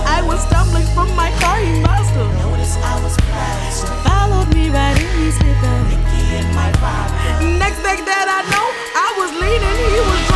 I 0.05 0.21
was 0.21 0.41
stumbling 0.47 0.85
from 0.93 1.09
my 1.15 1.31
car, 1.39 1.59
he 1.59 1.79
must 1.81 2.11
have 2.13 2.31
noticed 2.39 2.77
I 2.79 3.01
was 3.01 3.15
plastic. 3.17 3.89
followed 4.03 4.53
me 4.53 4.69
right 4.69 4.97
in 4.97 5.09
his 5.17 5.35
slipper. 5.35 5.75
Mickey 5.89 6.23
in 6.39 6.47
my 6.53 6.71
vibe. 6.83 7.57
Next 7.59 7.79
thing 7.79 8.03
that 8.05 8.27
I 8.27 8.41
know, 8.51 8.67
I 8.95 9.09
was 9.17 9.31
leaning, 9.39 9.77
he 9.87 9.99
was 10.03 10.34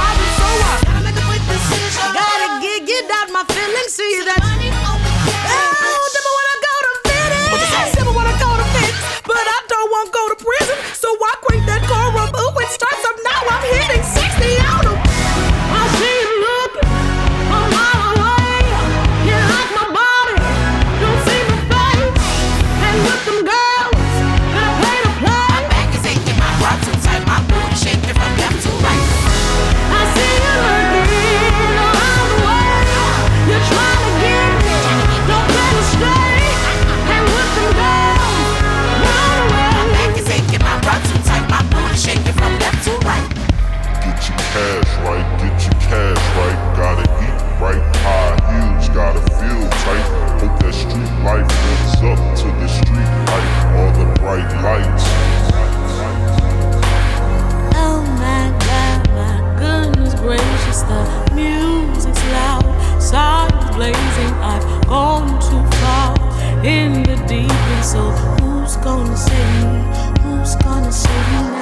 see 3.89 4.17
you. 4.17 4.25
That's. 4.25 4.88
Gone 64.89 65.39
too 65.39 65.63
far 65.77 66.15
in 66.65 67.03
the 67.03 67.15
deep 67.27 67.51
end. 67.51 67.85
So 67.85 68.09
who's 68.41 68.75
gonna 68.77 69.15
save 69.15 69.53
me? 69.61 70.23
Who's 70.23 70.55
gonna 70.55 70.91
save 70.91 71.27
me 71.31 71.41
now? 71.51 71.58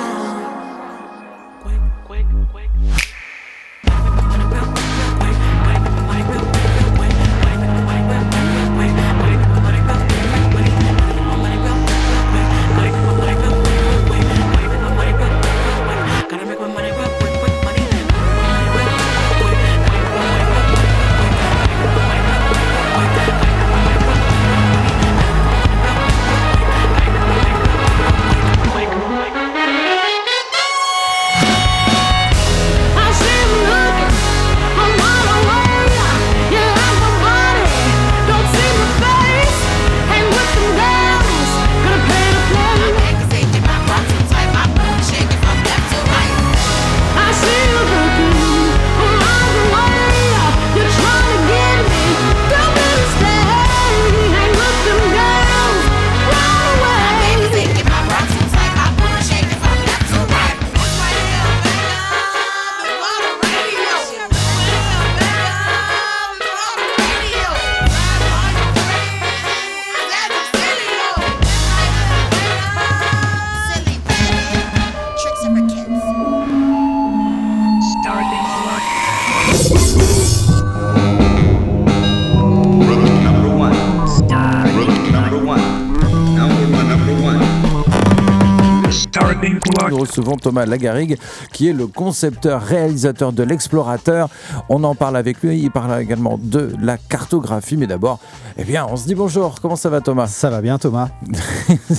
Thomas 90.23 90.65
Lagarigue, 90.65 91.17
qui 91.53 91.67
est 91.69 91.73
le 91.73 91.87
concepteur, 91.87 92.61
réalisateur 92.61 93.31
de 93.33 93.43
l'explorateur. 93.43 94.29
On 94.69 94.83
en 94.83 94.95
parle 94.95 95.17
avec 95.17 95.41
lui. 95.41 95.59
Il 95.59 95.71
parle 95.71 96.01
également 96.01 96.39
de 96.41 96.73
la 96.81 96.97
cartographie. 96.97 97.77
Mais 97.77 97.87
d'abord, 97.87 98.19
eh 98.57 98.63
bien, 98.63 98.85
on 98.89 98.95
se 98.95 99.05
dit 99.07 99.15
bonjour. 99.15 99.55
Comment 99.61 99.75
ça 99.75 99.89
va, 99.89 100.01
Thomas? 100.01 100.27
Ça 100.27 100.49
va 100.49 100.61
bien, 100.61 100.77
Thomas. 100.77 101.09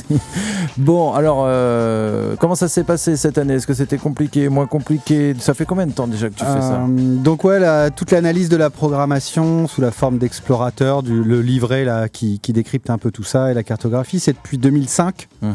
Bon, 0.76 1.12
alors, 1.12 1.44
euh, 1.46 2.36
comment 2.38 2.54
ça 2.54 2.68
s'est 2.68 2.84
passé 2.84 3.16
cette 3.16 3.36
année? 3.38 3.54
Est-ce 3.54 3.66
que 3.66 3.74
c'était 3.74 3.98
compliqué, 3.98 4.48
moins 4.48 4.66
compliqué? 4.66 5.34
Ça 5.40 5.54
fait 5.54 5.64
combien 5.64 5.86
de 5.86 5.92
temps 5.92 6.06
déjà 6.06 6.28
que 6.28 6.34
tu 6.34 6.44
fais 6.44 6.60
ça? 6.60 6.74
Euh, 6.82 6.86
donc 6.88 7.42
ouais, 7.44 7.58
la- 7.58 7.90
toute 7.90 8.10
l'analyse 8.12 8.48
de 8.48 8.56
la 8.56 8.70
programmation 8.70 9.66
sous 9.66 9.80
la 9.80 9.90
forme 9.90 10.18
d'explorateur, 10.18 11.02
le 11.02 11.40
livret 11.42 11.84
là 11.84 12.08
qui, 12.08 12.38
qui 12.38 12.52
décrypte 12.52 12.90
un 12.90 12.98
peu 12.98 13.10
tout 13.10 13.24
ça 13.24 13.50
et 13.50 13.54
la 13.54 13.62
cartographie, 13.64 14.20
c'est 14.20 14.34
depuis 14.34 14.58
2005. 14.58 15.28
Mhm. 15.42 15.52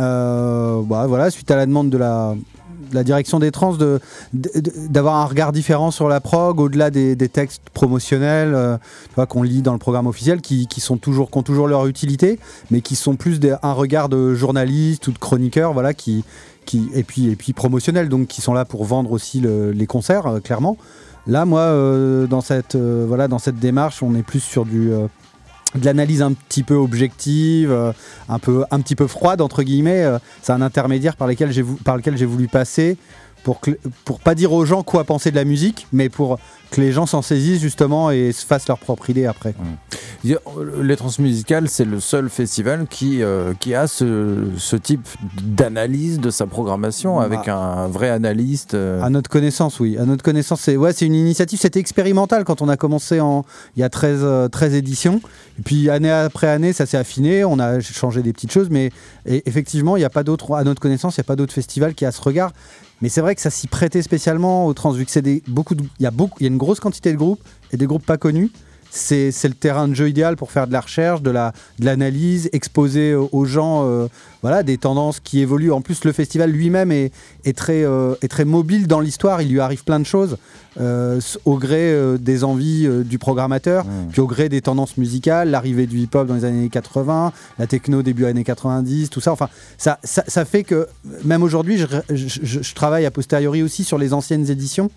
Euh, 0.00 0.82
bah, 0.82 1.06
voilà, 1.06 1.30
suite 1.30 1.50
à 1.50 1.56
la 1.56 1.66
demande 1.66 1.90
de 1.90 1.98
la, 1.98 2.34
direction 3.04 3.38
des 3.38 3.50
trans 3.50 3.74
de- 3.74 4.00
de- 4.32 4.72
d'avoir 4.88 5.16
un 5.16 5.24
regard 5.24 5.52
différent 5.52 5.90
sur 5.90 6.08
la 6.08 6.20
prog, 6.20 6.60
au-delà 6.60 6.90
des, 6.90 7.16
textes 7.28 7.62
promotionnels 7.72 8.54
euh, 8.54 8.76
qu'on 9.28 9.42
lit 9.42 9.62
dans 9.62 9.72
le 9.72 9.78
programme 9.78 10.06
officiel, 10.06 10.40
qui, 10.40 10.66
sont 10.78 10.96
toujours, 10.96 11.30
qui 11.30 11.38
ont 11.38 11.42
toujours 11.42 11.66
leur 11.68 11.86
utilité, 11.86 12.38
mais 12.70 12.80
qui 12.80 12.94
sont 12.96 13.16
plus 13.16 13.40
un 13.62 13.72
regard 13.72 14.08
de 14.08 14.34
journaliste 14.34 15.08
ou 15.08 15.12
de 15.12 15.18
chroniqueur, 15.18 15.72
voilà, 15.72 15.92
qui, 15.94 16.24
qui, 16.66 16.88
et, 16.94 17.02
puis, 17.02 17.28
et 17.30 17.36
puis 17.36 17.52
promotionnels, 17.52 18.08
donc 18.08 18.28
qui 18.28 18.40
sont 18.40 18.54
là 18.54 18.64
pour 18.64 18.84
vendre 18.84 19.10
aussi 19.12 19.40
le- 19.40 19.70
les 19.72 19.86
concerts, 19.86 20.26
euh, 20.26 20.40
clairement. 20.40 20.76
Là, 21.26 21.46
moi, 21.46 21.60
euh, 21.60 22.26
dans, 22.26 22.42
cette, 22.42 22.76
voilà, 22.76 23.28
dans 23.28 23.38
cette 23.38 23.58
démarche, 23.58 24.02
on 24.02 24.14
est 24.14 24.22
plus 24.22 24.40
sur 24.40 24.66
du, 24.66 24.92
de 25.74 25.84
l'analyse 25.84 26.22
un 26.22 26.32
petit 26.32 26.62
peu 26.62 26.74
objective, 26.74 27.70
euh, 27.70 27.92
un, 28.28 28.38
peu, 28.38 28.64
un 28.70 28.80
petit 28.80 28.94
peu 28.94 29.06
froide, 29.06 29.40
entre 29.40 29.62
guillemets. 29.62 30.04
euh, 30.04 30.18
c'est 30.42 30.52
un 30.52 30.62
intermédiaire 30.62 31.16
par, 31.16 31.26
lesquels 31.26 31.52
j'ai 31.52 31.64
par 31.84 31.96
lequel 31.96 32.16
j'ai 32.16 32.26
voulu 32.26 32.48
passer 32.48 32.96
pour, 33.44 33.60
que, 33.60 33.70
pour 34.04 34.18
pas 34.18 34.34
dire 34.34 34.52
aux 34.52 34.64
gens 34.64 34.82
quoi 34.82 35.04
penser 35.04 35.30
de 35.30 35.36
la 35.36 35.44
musique, 35.44 35.86
mais 35.92 36.08
pour 36.08 36.38
que 36.72 36.80
les 36.80 36.90
gens 36.90 37.06
s'en 37.06 37.22
saisissent 37.22 37.60
justement 37.60 38.10
et 38.10 38.32
se 38.32 38.44
fassent 38.44 38.66
leur 38.66 38.78
propre 38.78 39.08
idée 39.10 39.26
après. 39.26 39.54
Dire, 40.24 40.38
euh, 40.58 40.82
Les 40.82 40.96
Transmusicales, 40.96 41.68
c'est 41.68 41.84
le 41.84 42.00
seul 42.00 42.28
festival 42.28 42.86
qui, 42.88 43.22
euh, 43.22 43.52
qui 43.60 43.74
a 43.74 43.86
ce, 43.86 44.46
ce 44.56 44.74
type 44.74 45.06
d'analyse 45.42 46.18
de 46.18 46.30
sa 46.30 46.46
programmation 46.46 47.18
Bah. 47.18 47.24
avec 47.24 47.46
un 47.48 47.86
vrai 47.86 48.08
analyste. 48.10 48.74
euh. 48.74 49.00
À 49.02 49.10
notre 49.10 49.30
connaissance, 49.30 49.78
oui. 49.78 49.96
À 49.98 50.04
notre 50.04 50.24
connaissance, 50.24 50.62
c'est 50.62 50.76
ouais, 50.76 50.90
une 50.92 51.14
initiative. 51.14 51.60
C'était 51.60 51.80
expérimental 51.80 52.44
quand 52.44 52.62
on 52.62 52.68
a 52.68 52.76
commencé 52.76 53.20
en 53.20 53.44
il 53.76 53.80
y 53.80 53.82
a 53.84 53.88
13, 53.88 54.20
euh, 54.22 54.48
13 54.48 54.74
éditions. 54.74 55.20
Et 55.58 55.62
puis 55.62 55.90
année 55.90 56.10
après 56.10 56.48
année, 56.48 56.72
ça 56.72 56.86
s'est 56.86 56.96
affiné. 56.96 57.44
On 57.44 57.58
a 57.60 57.78
changé 57.80 58.22
des 58.22 58.32
petites 58.32 58.50
choses, 58.52 58.68
mais 58.70 58.90
et, 59.26 59.42
effectivement, 59.48 59.96
il 59.96 60.00
n'y 60.00 60.04
a 60.04 60.10
pas 60.10 60.24
d'autre. 60.24 60.54
À 60.54 60.64
notre 60.64 60.80
connaissance, 60.80 61.16
il 61.16 61.20
n'y 61.20 61.24
a 61.24 61.28
pas 61.28 61.36
d'autre 61.36 61.52
festival 61.52 61.94
qui 61.94 62.04
a 62.04 62.10
ce 62.10 62.20
regard. 62.22 62.52
Mais 63.02 63.08
c'est 63.08 63.20
vrai 63.20 63.34
que 63.34 63.40
ça 63.40 63.50
s'y 63.50 63.66
prêtait 63.66 64.02
spécialement 64.02 64.66
au 64.66 64.72
trans, 64.74 64.92
vu 64.92 65.04
que 65.04 65.10
c'est 65.10 65.22
des- 65.22 65.42
beaucoup. 65.48 65.74
Il 65.74 66.02
y 66.02 66.06
a 66.06 66.10
beaucoup. 66.10 66.36
Il 66.40 66.44
y 66.44 66.46
a 66.46 66.50
une 66.52 66.58
grosse 66.58 66.80
quantité 66.80 67.12
de 67.12 67.16
groupes 67.18 67.40
et 67.72 67.76
des 67.76 67.86
groupes 67.86 68.06
pas 68.06 68.16
connus. 68.16 68.50
C'est 68.96 69.32
le 69.48 69.54
terrain 69.54 69.88
de 69.88 69.94
jeu 69.94 70.08
idéal 70.08 70.36
pour 70.36 70.52
faire 70.52 70.68
de 70.68 70.72
la 70.72 70.80
recherche, 70.80 71.20
de 71.20 71.30
la 71.30 71.52
de 71.80 71.84
l'analyse, 71.84 72.48
exposer 72.52 73.14
aux 73.14 73.28
aux 73.32 73.44
gens 73.44 73.82
euh, 73.88 74.06
voilà, 74.42 74.62
des 74.62 74.78
tendances 74.78 75.18
qui 75.18 75.40
évoluent. 75.40 75.72
En 75.72 75.80
plus, 75.80 76.04
le 76.04 76.12
festival 76.12 76.50
lui-même 76.50 76.92
est, 76.92 77.10
est, 77.44 77.56
très, 77.56 77.82
euh, 77.84 78.14
est 78.22 78.28
très 78.28 78.44
mobile 78.44 78.86
dans 78.86 79.00
l'histoire. 79.00 79.42
Il 79.42 79.48
lui 79.50 79.58
arrive 79.58 79.82
plein 79.82 79.98
de 79.98 80.04
choses 80.06 80.36
euh, 80.80 81.18
au 81.44 81.56
gré 81.58 81.92
euh, 81.92 82.18
des 82.18 82.44
envies 82.44 82.86
euh, 82.86 83.02
du 83.02 83.18
programmateur, 83.18 83.84
puis 84.12 84.20
au 84.20 84.26
gré 84.28 84.48
des 84.48 84.60
tendances 84.60 84.96
musicales, 84.96 85.50
l'arrivée 85.50 85.86
du 85.86 85.98
hip-hop 85.98 86.26
dans 86.28 86.34
les 86.34 86.44
années 86.44 86.68
80, 86.68 87.32
la 87.58 87.66
techno 87.66 88.02
début 88.02 88.26
années 88.26 88.44
90, 88.44 89.10
tout 89.10 89.20
ça. 89.20 89.32
Enfin, 89.32 89.48
ça, 89.78 89.98
ça, 90.04 90.22
ça 90.28 90.44
fait 90.44 90.62
que 90.62 90.86
même 91.24 91.42
aujourd'hui, 91.42 91.78
je, 91.78 91.86
je- 92.10 92.28
je- 92.42 92.62
je 92.62 92.74
travaille 92.74 93.06
a 93.06 93.10
posteriori 93.10 93.62
aussi 93.62 93.82
sur 93.82 93.98
les 93.98 94.12
anciennes 94.12 94.48
éditions. 94.50 94.90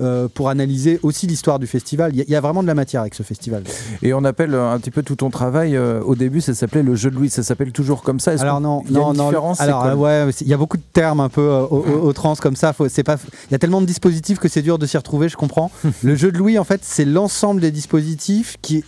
Euh, 0.00 0.28
pour 0.32 0.48
analyser 0.48 0.98
aussi 1.02 1.26
l'histoire 1.26 1.58
du 1.58 1.66
festival. 1.66 2.12
Il 2.14 2.18
y, 2.18 2.20
a- 2.20 2.24
il 2.26 2.30
y 2.30 2.36
a 2.36 2.40
vraiment 2.40 2.62
de 2.62 2.66
la 2.68 2.74
matière 2.74 3.02
avec 3.02 3.14
ce 3.14 3.22
festival. 3.22 3.62
Et 4.02 4.14
on 4.14 4.24
appelle 4.24 4.54
un 4.54 4.78
petit 4.78 4.90
peu 4.90 5.02
tout 5.02 5.16
ton 5.16 5.30
travail, 5.30 5.76
euh, 5.76 6.00
au 6.02 6.14
début, 6.14 6.40
ça 6.40 6.54
s'appelait 6.54 6.82
le 6.82 6.94
jeu 6.94 7.10
de 7.10 7.16
Louis. 7.16 7.30
Ça 7.30 7.42
s'appelle 7.42 7.72
toujours 7.72 8.02
comme 8.02 8.20
ça 8.20 8.32
Alors 8.38 8.60
non, 8.60 8.82
y 8.84 8.88
a 8.88 8.92
non, 8.92 9.12
une 9.12 9.18
non. 9.18 9.26
différence 9.26 9.60
Alors 9.60 9.84
euh, 9.84 9.94
ouais, 9.94 10.30
il 10.40 10.48
y 10.48 10.54
a 10.54 10.56
beaucoup 10.56 10.76
de 10.78 10.82
termes 10.92 11.20
un 11.20 11.28
peu 11.28 11.40
euh, 11.42 11.62
au, 11.64 11.78
au- 11.78 12.00
au 12.08 12.12
trans 12.12 12.34
comme 12.36 12.56
ça. 12.56 12.74
C'est 12.88 13.02
pas, 13.04 13.16
il 13.48 13.52
y 13.52 13.54
a 13.54 13.58
tellement 13.58 13.80
de 13.80 13.86
dispositifs 13.86 14.38
que 14.38 14.48
c'est 14.48 14.62
dur 14.62 14.78
de 14.78 14.86
s'y 14.86 14.96
retrouver. 14.96 15.28
Je 15.28 15.36
comprends. 15.36 15.70
le 16.02 16.14
jeu 16.16 16.32
de 16.32 16.38
Louis, 16.38 16.58
en 16.58 16.64
fait, 16.64 16.80
c'est 16.84 17.04
l'ensemble 17.04 17.60
des 17.60 17.70
dispositifs 17.70 18.56
qui, 18.62 18.84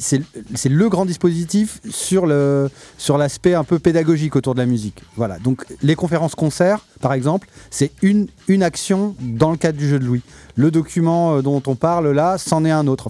c'est, 0.00 0.22
le 0.68 0.88
grand 0.88 1.06
dispositif 1.06 1.80
sur 1.88 2.26
l'aspect 2.26 3.54
un 3.54 3.64
peu 3.64 3.78
pédagogique 3.78 4.36
autour 4.36 4.54
de 4.54 4.60
la 4.60 4.66
musique. 4.66 5.02
Voilà. 5.16 5.38
Donc 5.38 5.64
les 5.82 5.94
conférences 5.94 6.34
concerts, 6.34 6.80
par 7.00 7.12
exemple, 7.12 7.48
c'est 7.70 7.90
une, 8.02 8.28
action 8.62 9.14
dans 9.20 9.50
le 9.50 9.56
cadre 9.56 9.78
du 9.78 9.88
jeu 9.88 9.98
de 9.98 10.04
Louis. 10.04 10.22
Le 10.54 10.70
document 10.70 11.36
euh, 11.36 11.42
dont 11.42 11.62
on 11.66 11.74
parle 11.74 12.10
là, 12.10 12.38
c'en 12.38 12.64
est 12.64 12.70
un 12.70 12.86
autre. 12.86 13.08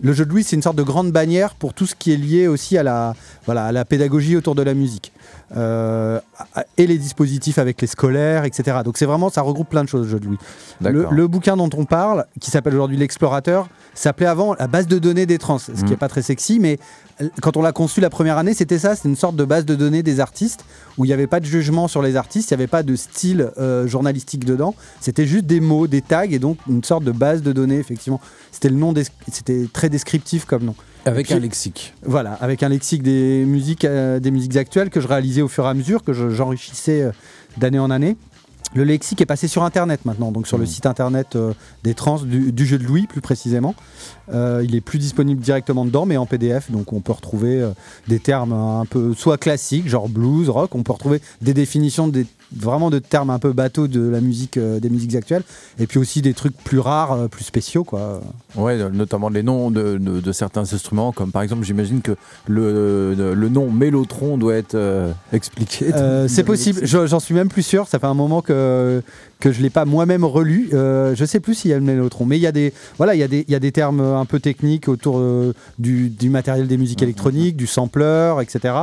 Le 0.00 0.12
jeu 0.12 0.24
de 0.24 0.30
Louis, 0.30 0.44
c'est 0.44 0.56
une 0.56 0.62
sorte 0.62 0.76
de 0.76 0.82
grande 0.82 1.12
bannière 1.12 1.54
pour 1.54 1.74
tout 1.74 1.86
ce 1.86 1.94
qui 1.94 2.12
est 2.12 2.16
lié 2.16 2.46
aussi 2.46 2.78
à 2.78 2.82
la, 2.82 3.14
voilà, 3.44 3.66
à 3.66 3.72
la 3.72 3.84
pédagogie 3.84 4.36
autour 4.36 4.54
de 4.54 4.62
la 4.62 4.74
musique. 4.74 5.12
Euh, 5.56 6.20
et 6.76 6.86
les 6.86 6.98
dispositifs 6.98 7.58
avec 7.58 7.80
les 7.80 7.86
scolaires, 7.86 8.44
etc. 8.44 8.78
Donc 8.84 8.98
c'est 8.98 9.06
vraiment, 9.06 9.30
ça 9.30 9.42
regroupe 9.42 9.68
plein 9.68 9.84
de 9.84 9.88
choses, 9.88 10.08
jeu 10.08 10.20
de 10.20 10.26
Louis. 10.26 10.38
Le, 10.80 11.26
bouquin 11.26 11.56
dont 11.56 11.70
on 11.76 11.84
parle, 11.84 12.26
qui 12.40 12.50
s'appelle 12.50 12.74
aujourd'hui 12.74 12.96
L'Explorateur, 12.96 13.68
s'appelait 13.94 14.26
avant 14.26 14.54
la 14.54 14.68
base 14.68 14.86
de 14.86 14.98
données 14.98 15.26
des 15.26 15.38
trans, 15.38 15.58
ce 15.58 15.72
qui 15.72 15.84
n'est 15.84 15.96
pas 15.96 16.08
très 16.08 16.22
sexy, 16.22 16.60
mais 16.60 16.78
euh, 17.20 17.28
quand 17.42 17.56
on 17.56 17.62
l'a 17.62 17.72
conçu 17.72 18.00
la 18.00 18.10
première 18.10 18.38
année, 18.38 18.54
c'était 18.54 18.78
ça, 18.78 18.94
c'était 18.94 19.08
une 19.08 19.16
sorte 19.16 19.34
de 19.34 19.44
base 19.44 19.64
de 19.64 19.74
données 19.74 20.04
des 20.04 20.20
artistes, 20.20 20.64
où 20.96 21.04
il 21.04 21.08
n'y 21.08 21.14
avait 21.14 21.26
pas 21.26 21.40
de 21.40 21.46
jugement 21.46 21.88
sur 21.88 22.02
les 22.02 22.14
artistes, 22.14 22.50
il 22.50 22.54
n'y 22.54 22.60
avait 22.60 22.68
pas 22.68 22.82
de 22.84 22.94
style 22.94 23.50
euh, 23.58 23.86
journalistique 23.88 24.44
dedans, 24.44 24.74
c'était 25.00 25.26
juste 25.26 25.46
des 25.46 25.60
mots, 25.60 25.86
des 25.88 26.02
tags, 26.02 26.22
et 26.30 26.38
donc 26.38 26.58
une 26.68 26.84
sorte 26.84 27.04
de 27.04 27.12
base 27.12 27.42
de 27.42 27.52
données, 27.52 27.78
effectivement. 27.78 28.20
C'était 28.52 28.68
le 28.68 28.76
nom, 28.76 28.94
c'était 29.32 29.66
très 29.72 29.88
descriptif 29.88 30.44
comme 30.44 30.64
nom. 30.64 30.74
Avec 31.04 31.26
Puis- 31.26 31.34
un 31.34 31.38
lexique. 31.38 31.94
Voilà, 32.04 32.32
avec 32.34 32.62
un 32.62 32.68
lexique 32.68 33.02
des 33.02 33.44
musiques, 33.46 33.84
euh, 33.84 34.20
des 34.20 34.30
musiques 34.30 34.56
actuelles 34.56 34.90
que 34.90 35.00
je 35.00 35.08
réalisais 35.08 35.42
au 35.42 35.48
fur 35.48 35.64
et 35.64 35.68
à 35.68 35.74
mesure, 35.74 36.02
que 36.02 36.12
je- 36.12 36.27
j'enrichissais 36.30 37.02
euh, 37.02 37.10
d'année 37.56 37.78
en 37.78 37.90
année. 37.90 38.16
Le 38.74 38.84
lexique 38.84 39.22
est 39.22 39.26
passé 39.26 39.48
sur 39.48 39.62
Internet 39.62 40.04
maintenant, 40.04 40.30
donc 40.30 40.46
sur 40.46 40.58
le 40.58 40.64
Mhm. 40.64 40.68
site 40.70 40.84
Internet 40.86 41.36
euh, 41.36 41.54
des 41.84 41.94
trans, 41.94 42.18
du, 42.18 42.52
du 42.52 42.66
jeu 42.66 42.76
de 42.76 42.84
Louis 42.84 43.06
plus 43.06 43.22
précisément. 43.22 43.74
Euh, 44.30 44.62
il 44.62 44.74
est 44.74 44.82
plus 44.82 44.98
disponible 44.98 45.40
directement 45.40 45.86
dedans, 45.86 46.04
mais 46.04 46.18
en 46.18 46.26
PDF, 46.26 46.70
donc 46.70 46.92
on 46.92 47.00
peut 47.00 47.12
retrouver 47.12 47.62
euh, 47.62 47.70
des 48.08 48.18
termes 48.20 48.52
un 48.52 48.84
peu 48.84 49.14
soit 49.14 49.38
classiques, 49.38 49.88
genre 49.88 50.10
blues, 50.10 50.50
rock, 50.50 50.74
on 50.74 50.82
peut 50.82 50.92
retrouver 50.92 51.22
des 51.40 51.54
définitions 51.54 52.08
des, 52.08 52.26
vraiment 52.56 52.90
de 52.90 52.98
termes 52.98 53.30
un 53.30 53.38
peu 53.38 53.52
bateaux 53.52 53.88
de 53.88 54.00
la 54.08 54.20
musique, 54.20 54.56
euh, 54.56 54.80
des 54.80 54.88
musiques 54.90 55.14
actuelles, 55.14 55.42
et 55.78 55.86
puis 55.86 55.98
aussi 55.98 56.22
des 56.22 56.34
trucs 56.34 56.56
plus 56.56 56.78
rares, 56.78 57.12
euh, 57.12 57.28
plus 57.28 57.44
spéciaux, 57.44 57.84
quoi. 57.84 58.20
Ouais, 58.56 58.80
euh, 58.80 58.88
notamment 58.90 59.28
les 59.28 59.42
noms 59.42 59.70
de, 59.70 59.98
de- 59.98 60.20
de 60.20 60.32
certains 60.32 60.62
instruments, 60.72 61.12
comme 61.12 61.30
par 61.30 61.42
exemple, 61.42 61.64
j'imagine 61.64 62.00
que 62.00 62.16
le, 62.46 63.14
le, 63.34 63.48
nom 63.48 63.70
mélotron 63.70 64.38
doit 64.38 64.54
être 64.56 64.76
expliqué. 65.32 65.90
C'est 66.28 66.44
possible, 66.44 66.80
j'en 66.84 67.20
suis 67.20 67.34
même 67.34 67.48
plus 67.48 67.62
sûr. 67.62 67.86
Ça 67.88 67.98
fait 67.98 68.06
un 68.06 68.14
moment 68.14 68.42
que, 68.42 69.02
que 69.40 69.52
je 69.52 69.58
ne 69.58 69.62
l'ai 69.64 69.70
pas 69.70 69.84
moi-même 69.84 70.24
relu. 70.24 70.68
Euh, 70.72 71.14
je 71.14 71.24
sais 71.24 71.40
plus 71.40 71.54
s'il 71.54 71.70
y 71.70 71.74
a 71.74 71.78
le 71.78 71.82
mélotron, 71.84 72.24
mais 72.26 72.36
il 72.38 72.42
y, 72.42 72.46
a 72.46 72.52
des, 72.52 72.72
voilà, 72.96 73.14
il 73.14 73.18
y, 73.18 73.22
a 73.22 73.28
des- 73.28 73.44
il 73.46 73.52
y 73.52 73.54
a 73.54 73.60
des 73.60 73.72
termes 73.72 74.00
un 74.00 74.24
peu 74.24 74.40
techniques 74.40 74.88
autour 74.88 75.18
euh, 75.18 75.52
du, 75.78 76.08
du 76.08 76.28
matériel 76.30 76.66
des 76.66 76.76
musiques 76.76 77.02
électroniques, 77.02 77.56
du 77.56 77.66
sampler, 77.66 78.34
etc. 78.40 78.74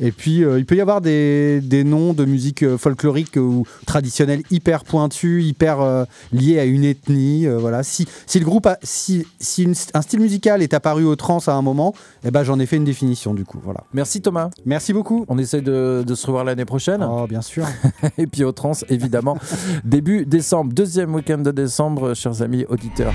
Et 0.00 0.12
puis 0.12 0.42
euh, 0.44 0.58
il 0.58 0.66
peut 0.66 0.74
y 0.76 0.80
avoir 0.80 1.00
des, 1.00 1.60
des 1.62 1.84
noms 1.84 2.12
de 2.14 2.24
musique 2.24 2.62
euh, 2.62 2.76
folklorique 2.78 3.36
ou 3.36 3.64
traditionnelle 3.86 4.42
hyper 4.50 4.84
pointus, 4.84 5.44
hyper 5.44 6.06
liés 6.32 6.58
à 6.58 6.64
une 6.64 6.84
ethnie. 6.84 7.46
voilà. 7.46 7.82
Si, 7.82 8.06
si 8.26 8.38
le 8.40 8.44
groupe, 8.44 8.66
a- 8.66 8.78
si, 8.82 9.26
si 9.38 9.62
une- 9.64 9.74
un 9.94 10.02
style 10.02 10.20
musical 10.20 10.62
est 10.62 10.74
apparu 10.74 11.04
au 11.04 11.16
trans 11.16 11.38
à 11.46 11.52
un 11.52 11.62
moment, 11.62 11.94
eh 12.24 12.30
ben, 12.30 12.42
j'en 12.42 12.58
ai 12.58 12.66
fait 12.66 12.76
une 12.76 12.84
définition 12.84 13.34
du 13.34 13.44
coup. 13.44 13.58
Voilà. 13.62 13.84
Merci 13.92 14.20
Thomas. 14.20 14.50
Merci 14.66 14.92
beaucoup. 14.92 15.24
On 15.28 15.38
essaie 15.38 15.60
de, 15.60 16.02
de 16.06 16.14
se 16.14 16.26
revoir 16.26 16.44
l'année 16.44 16.64
prochaine. 16.64 17.06
Oh, 17.08 17.26
bien 17.28 17.42
sûr. 17.42 17.66
Et 18.18 18.26
puis 18.26 18.42
au 18.44 18.52
trans, 18.52 18.72
évidemment. 18.88 19.38
Début 20.00 20.24
décembre, 20.24 20.72
deuxième 20.72 21.14
week-end 21.14 21.36
de 21.36 21.50
décembre, 21.50 22.14
chers 22.14 22.40
amis 22.40 22.64
auditeurs. 22.70 23.12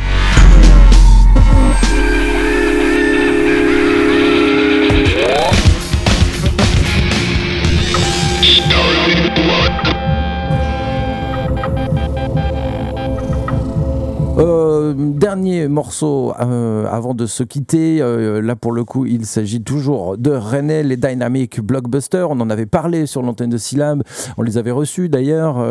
Euh, 14.38 14.94
dernier 14.98 15.70
morceau 15.70 16.34
euh, 16.42 16.86
avant 16.88 17.14
de 17.14 17.26
se 17.26 17.44
quitter. 17.44 18.02
Euh, 18.02 18.42
là, 18.42 18.58
pour 18.58 18.74
le 18.74 18.84
coup, 18.84 19.06
il 19.06 19.26
s'agit 19.26 19.64
toujours 19.64 20.18
de 20.18 20.32
René, 20.32 20.84
les 20.84 20.98
Dynamic 20.98 21.62
Blockbusters. 21.62 22.30
On 22.30 22.40
en 22.42 22.50
avait 22.50 22.66
parlé 22.66 23.06
sur 23.06 23.22
l'antenne 23.22 23.50
de 23.50 23.58
Syllab. 23.58 24.04
On 24.38 24.42
les 24.42 24.58
avait 24.58 24.72
reçus 24.72 25.08
d'ailleurs. 25.08 25.66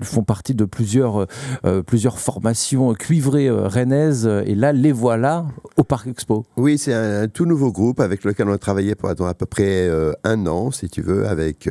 Ils 0.00 0.04
font 0.04 0.24
partie 0.24 0.54
de 0.54 0.64
plusieurs, 0.64 1.26
plusieurs 1.86 2.18
formations 2.18 2.94
cuivrées 2.94 3.50
rennaises. 3.50 4.26
Et 4.44 4.54
là, 4.54 4.72
les 4.72 4.92
voilà 4.92 5.46
au 5.76 5.84
Parc 5.84 6.08
Expo. 6.08 6.44
Oui, 6.56 6.78
c'est 6.78 6.94
un, 6.94 7.28
tout 7.28 7.46
nouveau 7.46 7.70
groupe 7.70 8.00
avec 8.00 8.24
lequel 8.24 8.48
on 8.48 8.52
a 8.52 8.58
travaillé 8.58 8.94
pendant 8.94 9.26
à 9.26 9.34
peu 9.34 9.46
près 9.46 9.88
un 10.24 10.46
an, 10.46 10.70
si 10.70 10.88
tu 10.88 11.02
veux, 11.02 11.28
avec 11.28 11.68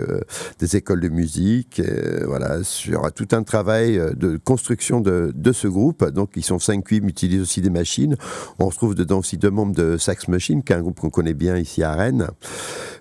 des 0.60 0.76
écoles 0.76 1.02
de 1.02 1.10
musique, 1.10 1.82
voilà, 2.26 2.64
sur 2.64 3.12
tout 3.12 3.28
un 3.32 3.44
travail 3.44 4.02
de 4.16 4.38
construction 4.38 5.02
de, 5.02 5.34
de 5.36 5.52
ce 5.52 5.68
groupe. 5.68 6.06
Donc, 6.10 6.29
ils 6.36 6.44
sont 6.44 6.60
cinq 6.60 6.84
cuivres, 6.84 7.06
mais 7.06 7.12
utilisent 7.12 7.42
aussi 7.42 7.62
des 7.62 7.70
machines. 7.70 8.16
On 8.60 8.68
retrouve 8.68 8.96
dedans 8.96 9.20
aussi 9.20 9.38
deux 9.38 9.50
membres 9.50 9.76
de 9.76 9.98
Sax 9.98 10.28
Machine, 10.28 10.64
qui 10.64 10.74
est 10.74 10.76
un 10.76 10.82
groupe 10.82 11.00
qu'on 11.00 11.10
connaît 11.10 11.34
bien 11.34 11.58
ici 11.58 11.84
à 11.84 11.94
Rennes. 11.94 12.28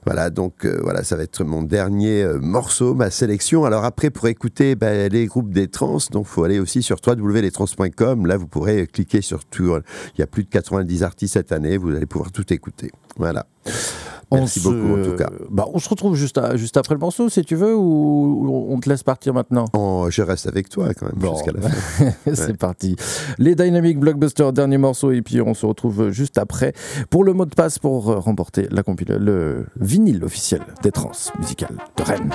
Voilà, 0.05 0.31
donc 0.31 0.64
euh, 0.64 0.79
voilà, 0.83 1.05
ça 1.05 1.17
va 1.17 1.23
être 1.23 1.45
mon 1.45 1.62
dernier 1.62 2.23
euh, 2.23 2.38
morceau, 2.38 2.95
ma 2.95 3.11
sélection. 3.11 3.64
Alors 3.64 3.85
après, 3.85 4.11
pour 4.11 4.29
écouter 4.29 4.75
ben, 4.75 5.11
les 5.11 5.27
groupes 5.27 5.53
des 5.53 5.69
trans, 5.69 5.99
donc 6.12 6.27
faut 6.27 6.45
aller 6.45 6.61
aussi 6.61 6.83
sur 6.83 6.97
www.lestrans.com. 7.05 8.27
Là, 8.27 8.37
vous 8.37 8.47
pourrez 8.47 8.87
cliquer 8.87 9.21
sur 9.21 9.45
tout. 9.45 9.77
Il 10.17 10.21
y 10.21 10.23
a 10.23 10.27
plus 10.27 10.45
de 10.45 10.49
90 10.49 11.03
artistes 11.03 11.35
cette 11.35 11.53
année. 11.53 11.77
Vous 11.77 11.95
allez 11.95 12.07
pouvoir 12.07 12.33
tout 12.33 12.53
écouter. 12.53 12.91
Voilà. 13.17 13.47
Merci 14.31 14.61
On 14.67 14.71
beaucoup, 14.73 15.01
en 15.01 15.05
tout 15.05 15.17
cas. 15.17 15.31
Bah, 15.51 15.67
on 15.73 15.79
se 15.79 15.88
retrouve 15.88 16.14
juste, 16.14 16.37
à- 16.38 16.57
juste 16.57 16.77
après 16.77 16.95
le 16.95 17.01
morceau, 17.01 17.29
si 17.31 17.43
tu 17.45 17.55
veux, 17.57 17.75
ou 17.75 18.67
on 18.71 18.79
te 18.79 18.88
laisse 18.88 19.03
partir 19.03 19.33
maintenant? 19.33 19.64
Oh, 19.73 20.07
je 20.11 20.21
reste 20.23 20.47
avec 20.47 20.69
toi 20.69 20.93
quand 20.95 21.07
même 21.07 21.14
Bon. 21.17 21.35
jusqu'à 21.35 21.53
la 21.53 21.61
fin. 21.69 22.35
C'est 22.35 22.57
parti. 22.57 22.97
Les 23.38 23.55
Dynamic 23.55 23.99
Blockbuster, 23.99 24.51
dernier 24.53 24.77
morceau, 24.79 25.12
et 25.12 25.23
puis 25.23 25.41
on 25.41 25.55
se 25.55 25.64
retrouve 25.64 26.11
juste 26.11 26.37
après 26.38 26.73
pour 27.11 27.25
le 27.25 27.33
mot 27.33 27.47
de 27.47 27.55
passe 27.55 27.79
pour 27.79 28.11
euh, 28.11 28.19
remporter 28.19 28.69
la 28.71 28.83
compil- 28.83 29.17
le 29.17 29.67
vinyle 29.81 30.23
officiel 30.25 30.61
des 30.83 30.93
trans 30.93 31.12
musicales 31.38 31.77
de 31.97 32.03
Rennes. 32.03 32.31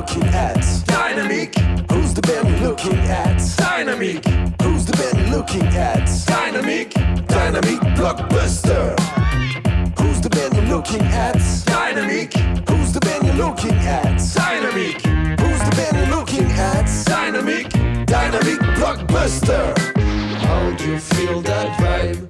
Looking 0.00 0.24
at? 0.28 0.64
Dynamic. 0.86 1.54
Who's 1.92 2.14
the 2.14 2.22
band 2.22 2.62
looking 2.62 2.98
at? 3.00 3.36
Dynamic. 3.58 4.24
Who's 4.62 4.86
the 4.86 4.96
band 4.96 5.30
looking 5.30 5.66
at? 5.76 6.06
Dynamic. 6.26 6.94
Dynamic 7.26 7.80
Blockbuster. 7.98 8.98
Who's 9.98 10.20
the 10.22 10.30
band 10.30 10.56
you're 10.56 10.64
looking 10.76 11.02
at? 11.02 11.36
Dynamic. 11.66 12.32
Who's 12.70 12.92
the 12.94 13.00
band 13.00 13.26
you're 13.26 13.46
looking 13.46 13.76
at? 13.98 14.16
Dynamic. 14.34 15.02
Who's 15.40 15.62
the 15.68 15.74
band 15.76 16.10
looking 16.10 16.50
at? 16.52 16.86
Dynamic. 17.04 17.68
Dynamic 18.06 18.58
Blockbuster. 18.80 19.76
How 20.44 20.70
do 20.78 20.92
you 20.92 20.98
feel 20.98 21.42
that 21.42 21.68
vibe 21.78 22.26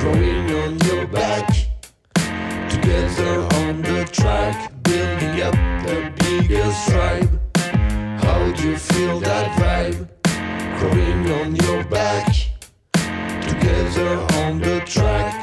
growing 0.00 0.50
on 0.62 0.78
your 0.80 1.06
back? 1.06 1.48
Together 2.68 3.40
on 3.60 3.80
the 3.82 4.06
track, 4.12 4.70
building 4.90 5.40
up 5.42 5.54
the 5.86 6.12
biggest 6.18 6.88
tribe. 6.88 7.30
How 8.24 8.50
do 8.50 8.70
you 8.70 8.76
feel 8.76 9.20
that 9.20 9.46
vibe 9.60 10.08
growing 10.78 11.30
on 11.40 11.54
your 11.54 11.84
back? 11.84 12.26
Together 13.46 14.18
on 14.42 14.58
the 14.58 14.80
track, 14.86 15.39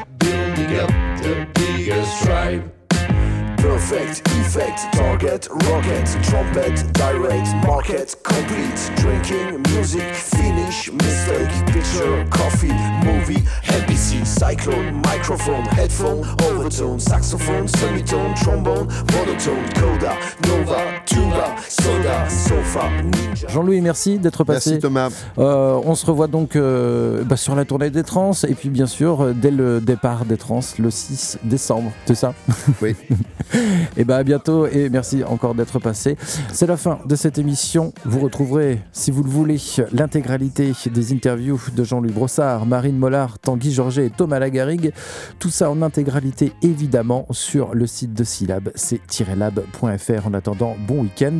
Perfect 3.68 4.22
effect, 4.40 4.88
target, 4.94 5.48
rocket, 5.52 6.08
trumpet, 6.24 6.86
direct, 6.94 7.48
market, 7.66 8.16
complete. 8.24 8.92
Drinking, 8.96 9.62
music, 9.74 10.16
finish, 10.16 10.90
mistake, 10.94 11.50
picture, 11.68 12.26
coffee, 12.30 12.74
movie, 13.04 13.44
NPC, 13.68 14.26
cyclone, 14.26 15.02
microphone, 15.06 15.66
headphone, 15.66 16.24
overtone, 16.50 16.98
saxophone, 16.98 17.68
semitone, 17.68 18.34
trombone, 18.36 18.88
monotone, 19.12 19.68
coda, 19.76 20.16
nova, 20.48 20.82
tuba, 21.06 21.56
soda, 21.68 22.30
sofa, 22.30 22.90
ninja. 23.04 23.50
Jean-Louis, 23.50 23.82
merci 23.82 24.18
d'être 24.18 24.46
passé. 24.46 24.72
Merci 24.72 24.82
Thomas. 24.82 25.10
Euh, 25.38 25.80
on 25.84 25.94
se 25.94 26.06
revoit 26.06 26.28
donc 26.28 26.56
euh, 26.56 27.26
bah, 27.26 27.36
sur 27.36 27.54
la 27.54 27.66
tournée 27.66 27.90
des 27.90 28.04
trans, 28.04 28.32
et 28.48 28.56
puis 28.56 28.70
bien 28.70 28.88
sûr, 28.88 29.22
euh, 29.22 29.34
dès 29.34 29.52
le 29.52 29.82
départ 29.82 30.24
des 30.24 30.38
trans, 30.38 30.62
le 30.80 30.90
6 30.90 31.40
décembre, 31.44 31.92
c'est 32.06 32.16
ça? 32.16 32.34
Oui. 32.82 32.96
Et 33.98 34.04
bah 34.04 34.18
à 34.18 34.24
bientôt 34.24 34.68
et 34.68 34.90
merci 34.90 35.24
encore 35.24 35.56
d'être 35.56 35.80
passé. 35.80 36.18
C'est 36.52 36.68
la 36.68 36.78
fin 36.78 37.00
de 37.06 37.16
cette 37.16 37.38
émission. 37.38 37.94
Vous 38.06 38.20
retrouverez, 38.20 38.82
si 38.92 39.12
vous 39.12 39.24
le 39.24 39.30
voulez, 39.30 39.58
l'intégralité 39.92 40.74
des 40.92 41.14
interviews 41.14 41.60
de 41.76 41.84
Jean-Louis 41.84 42.12
Brossard, 42.12 42.66
Marine 42.66 42.98
Mollard, 42.98 43.40
Tanguy 43.40 43.72
Georget 43.72 44.08
et 44.08 44.10
Thomas 44.10 44.40
Lagarigue. 44.40 44.92
Tout 45.40 45.50
ça 45.50 45.70
en 45.72 45.82
intégralité 45.82 46.52
évidemment 46.62 47.26
sur 47.32 47.74
le 47.74 47.88
site 47.88 48.14
de 48.14 48.24
Syllab, 48.24 48.72
c'est-lab.fr. 48.76 50.28
En 50.28 50.34
attendant, 50.34 50.76
bon 50.88 51.02
week-end 51.02 51.40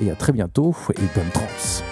et 0.00 0.10
à 0.10 0.14
très 0.14 0.32
bientôt 0.32 0.74
et 0.90 1.02
bonne 1.14 1.30
trance. 1.32 1.82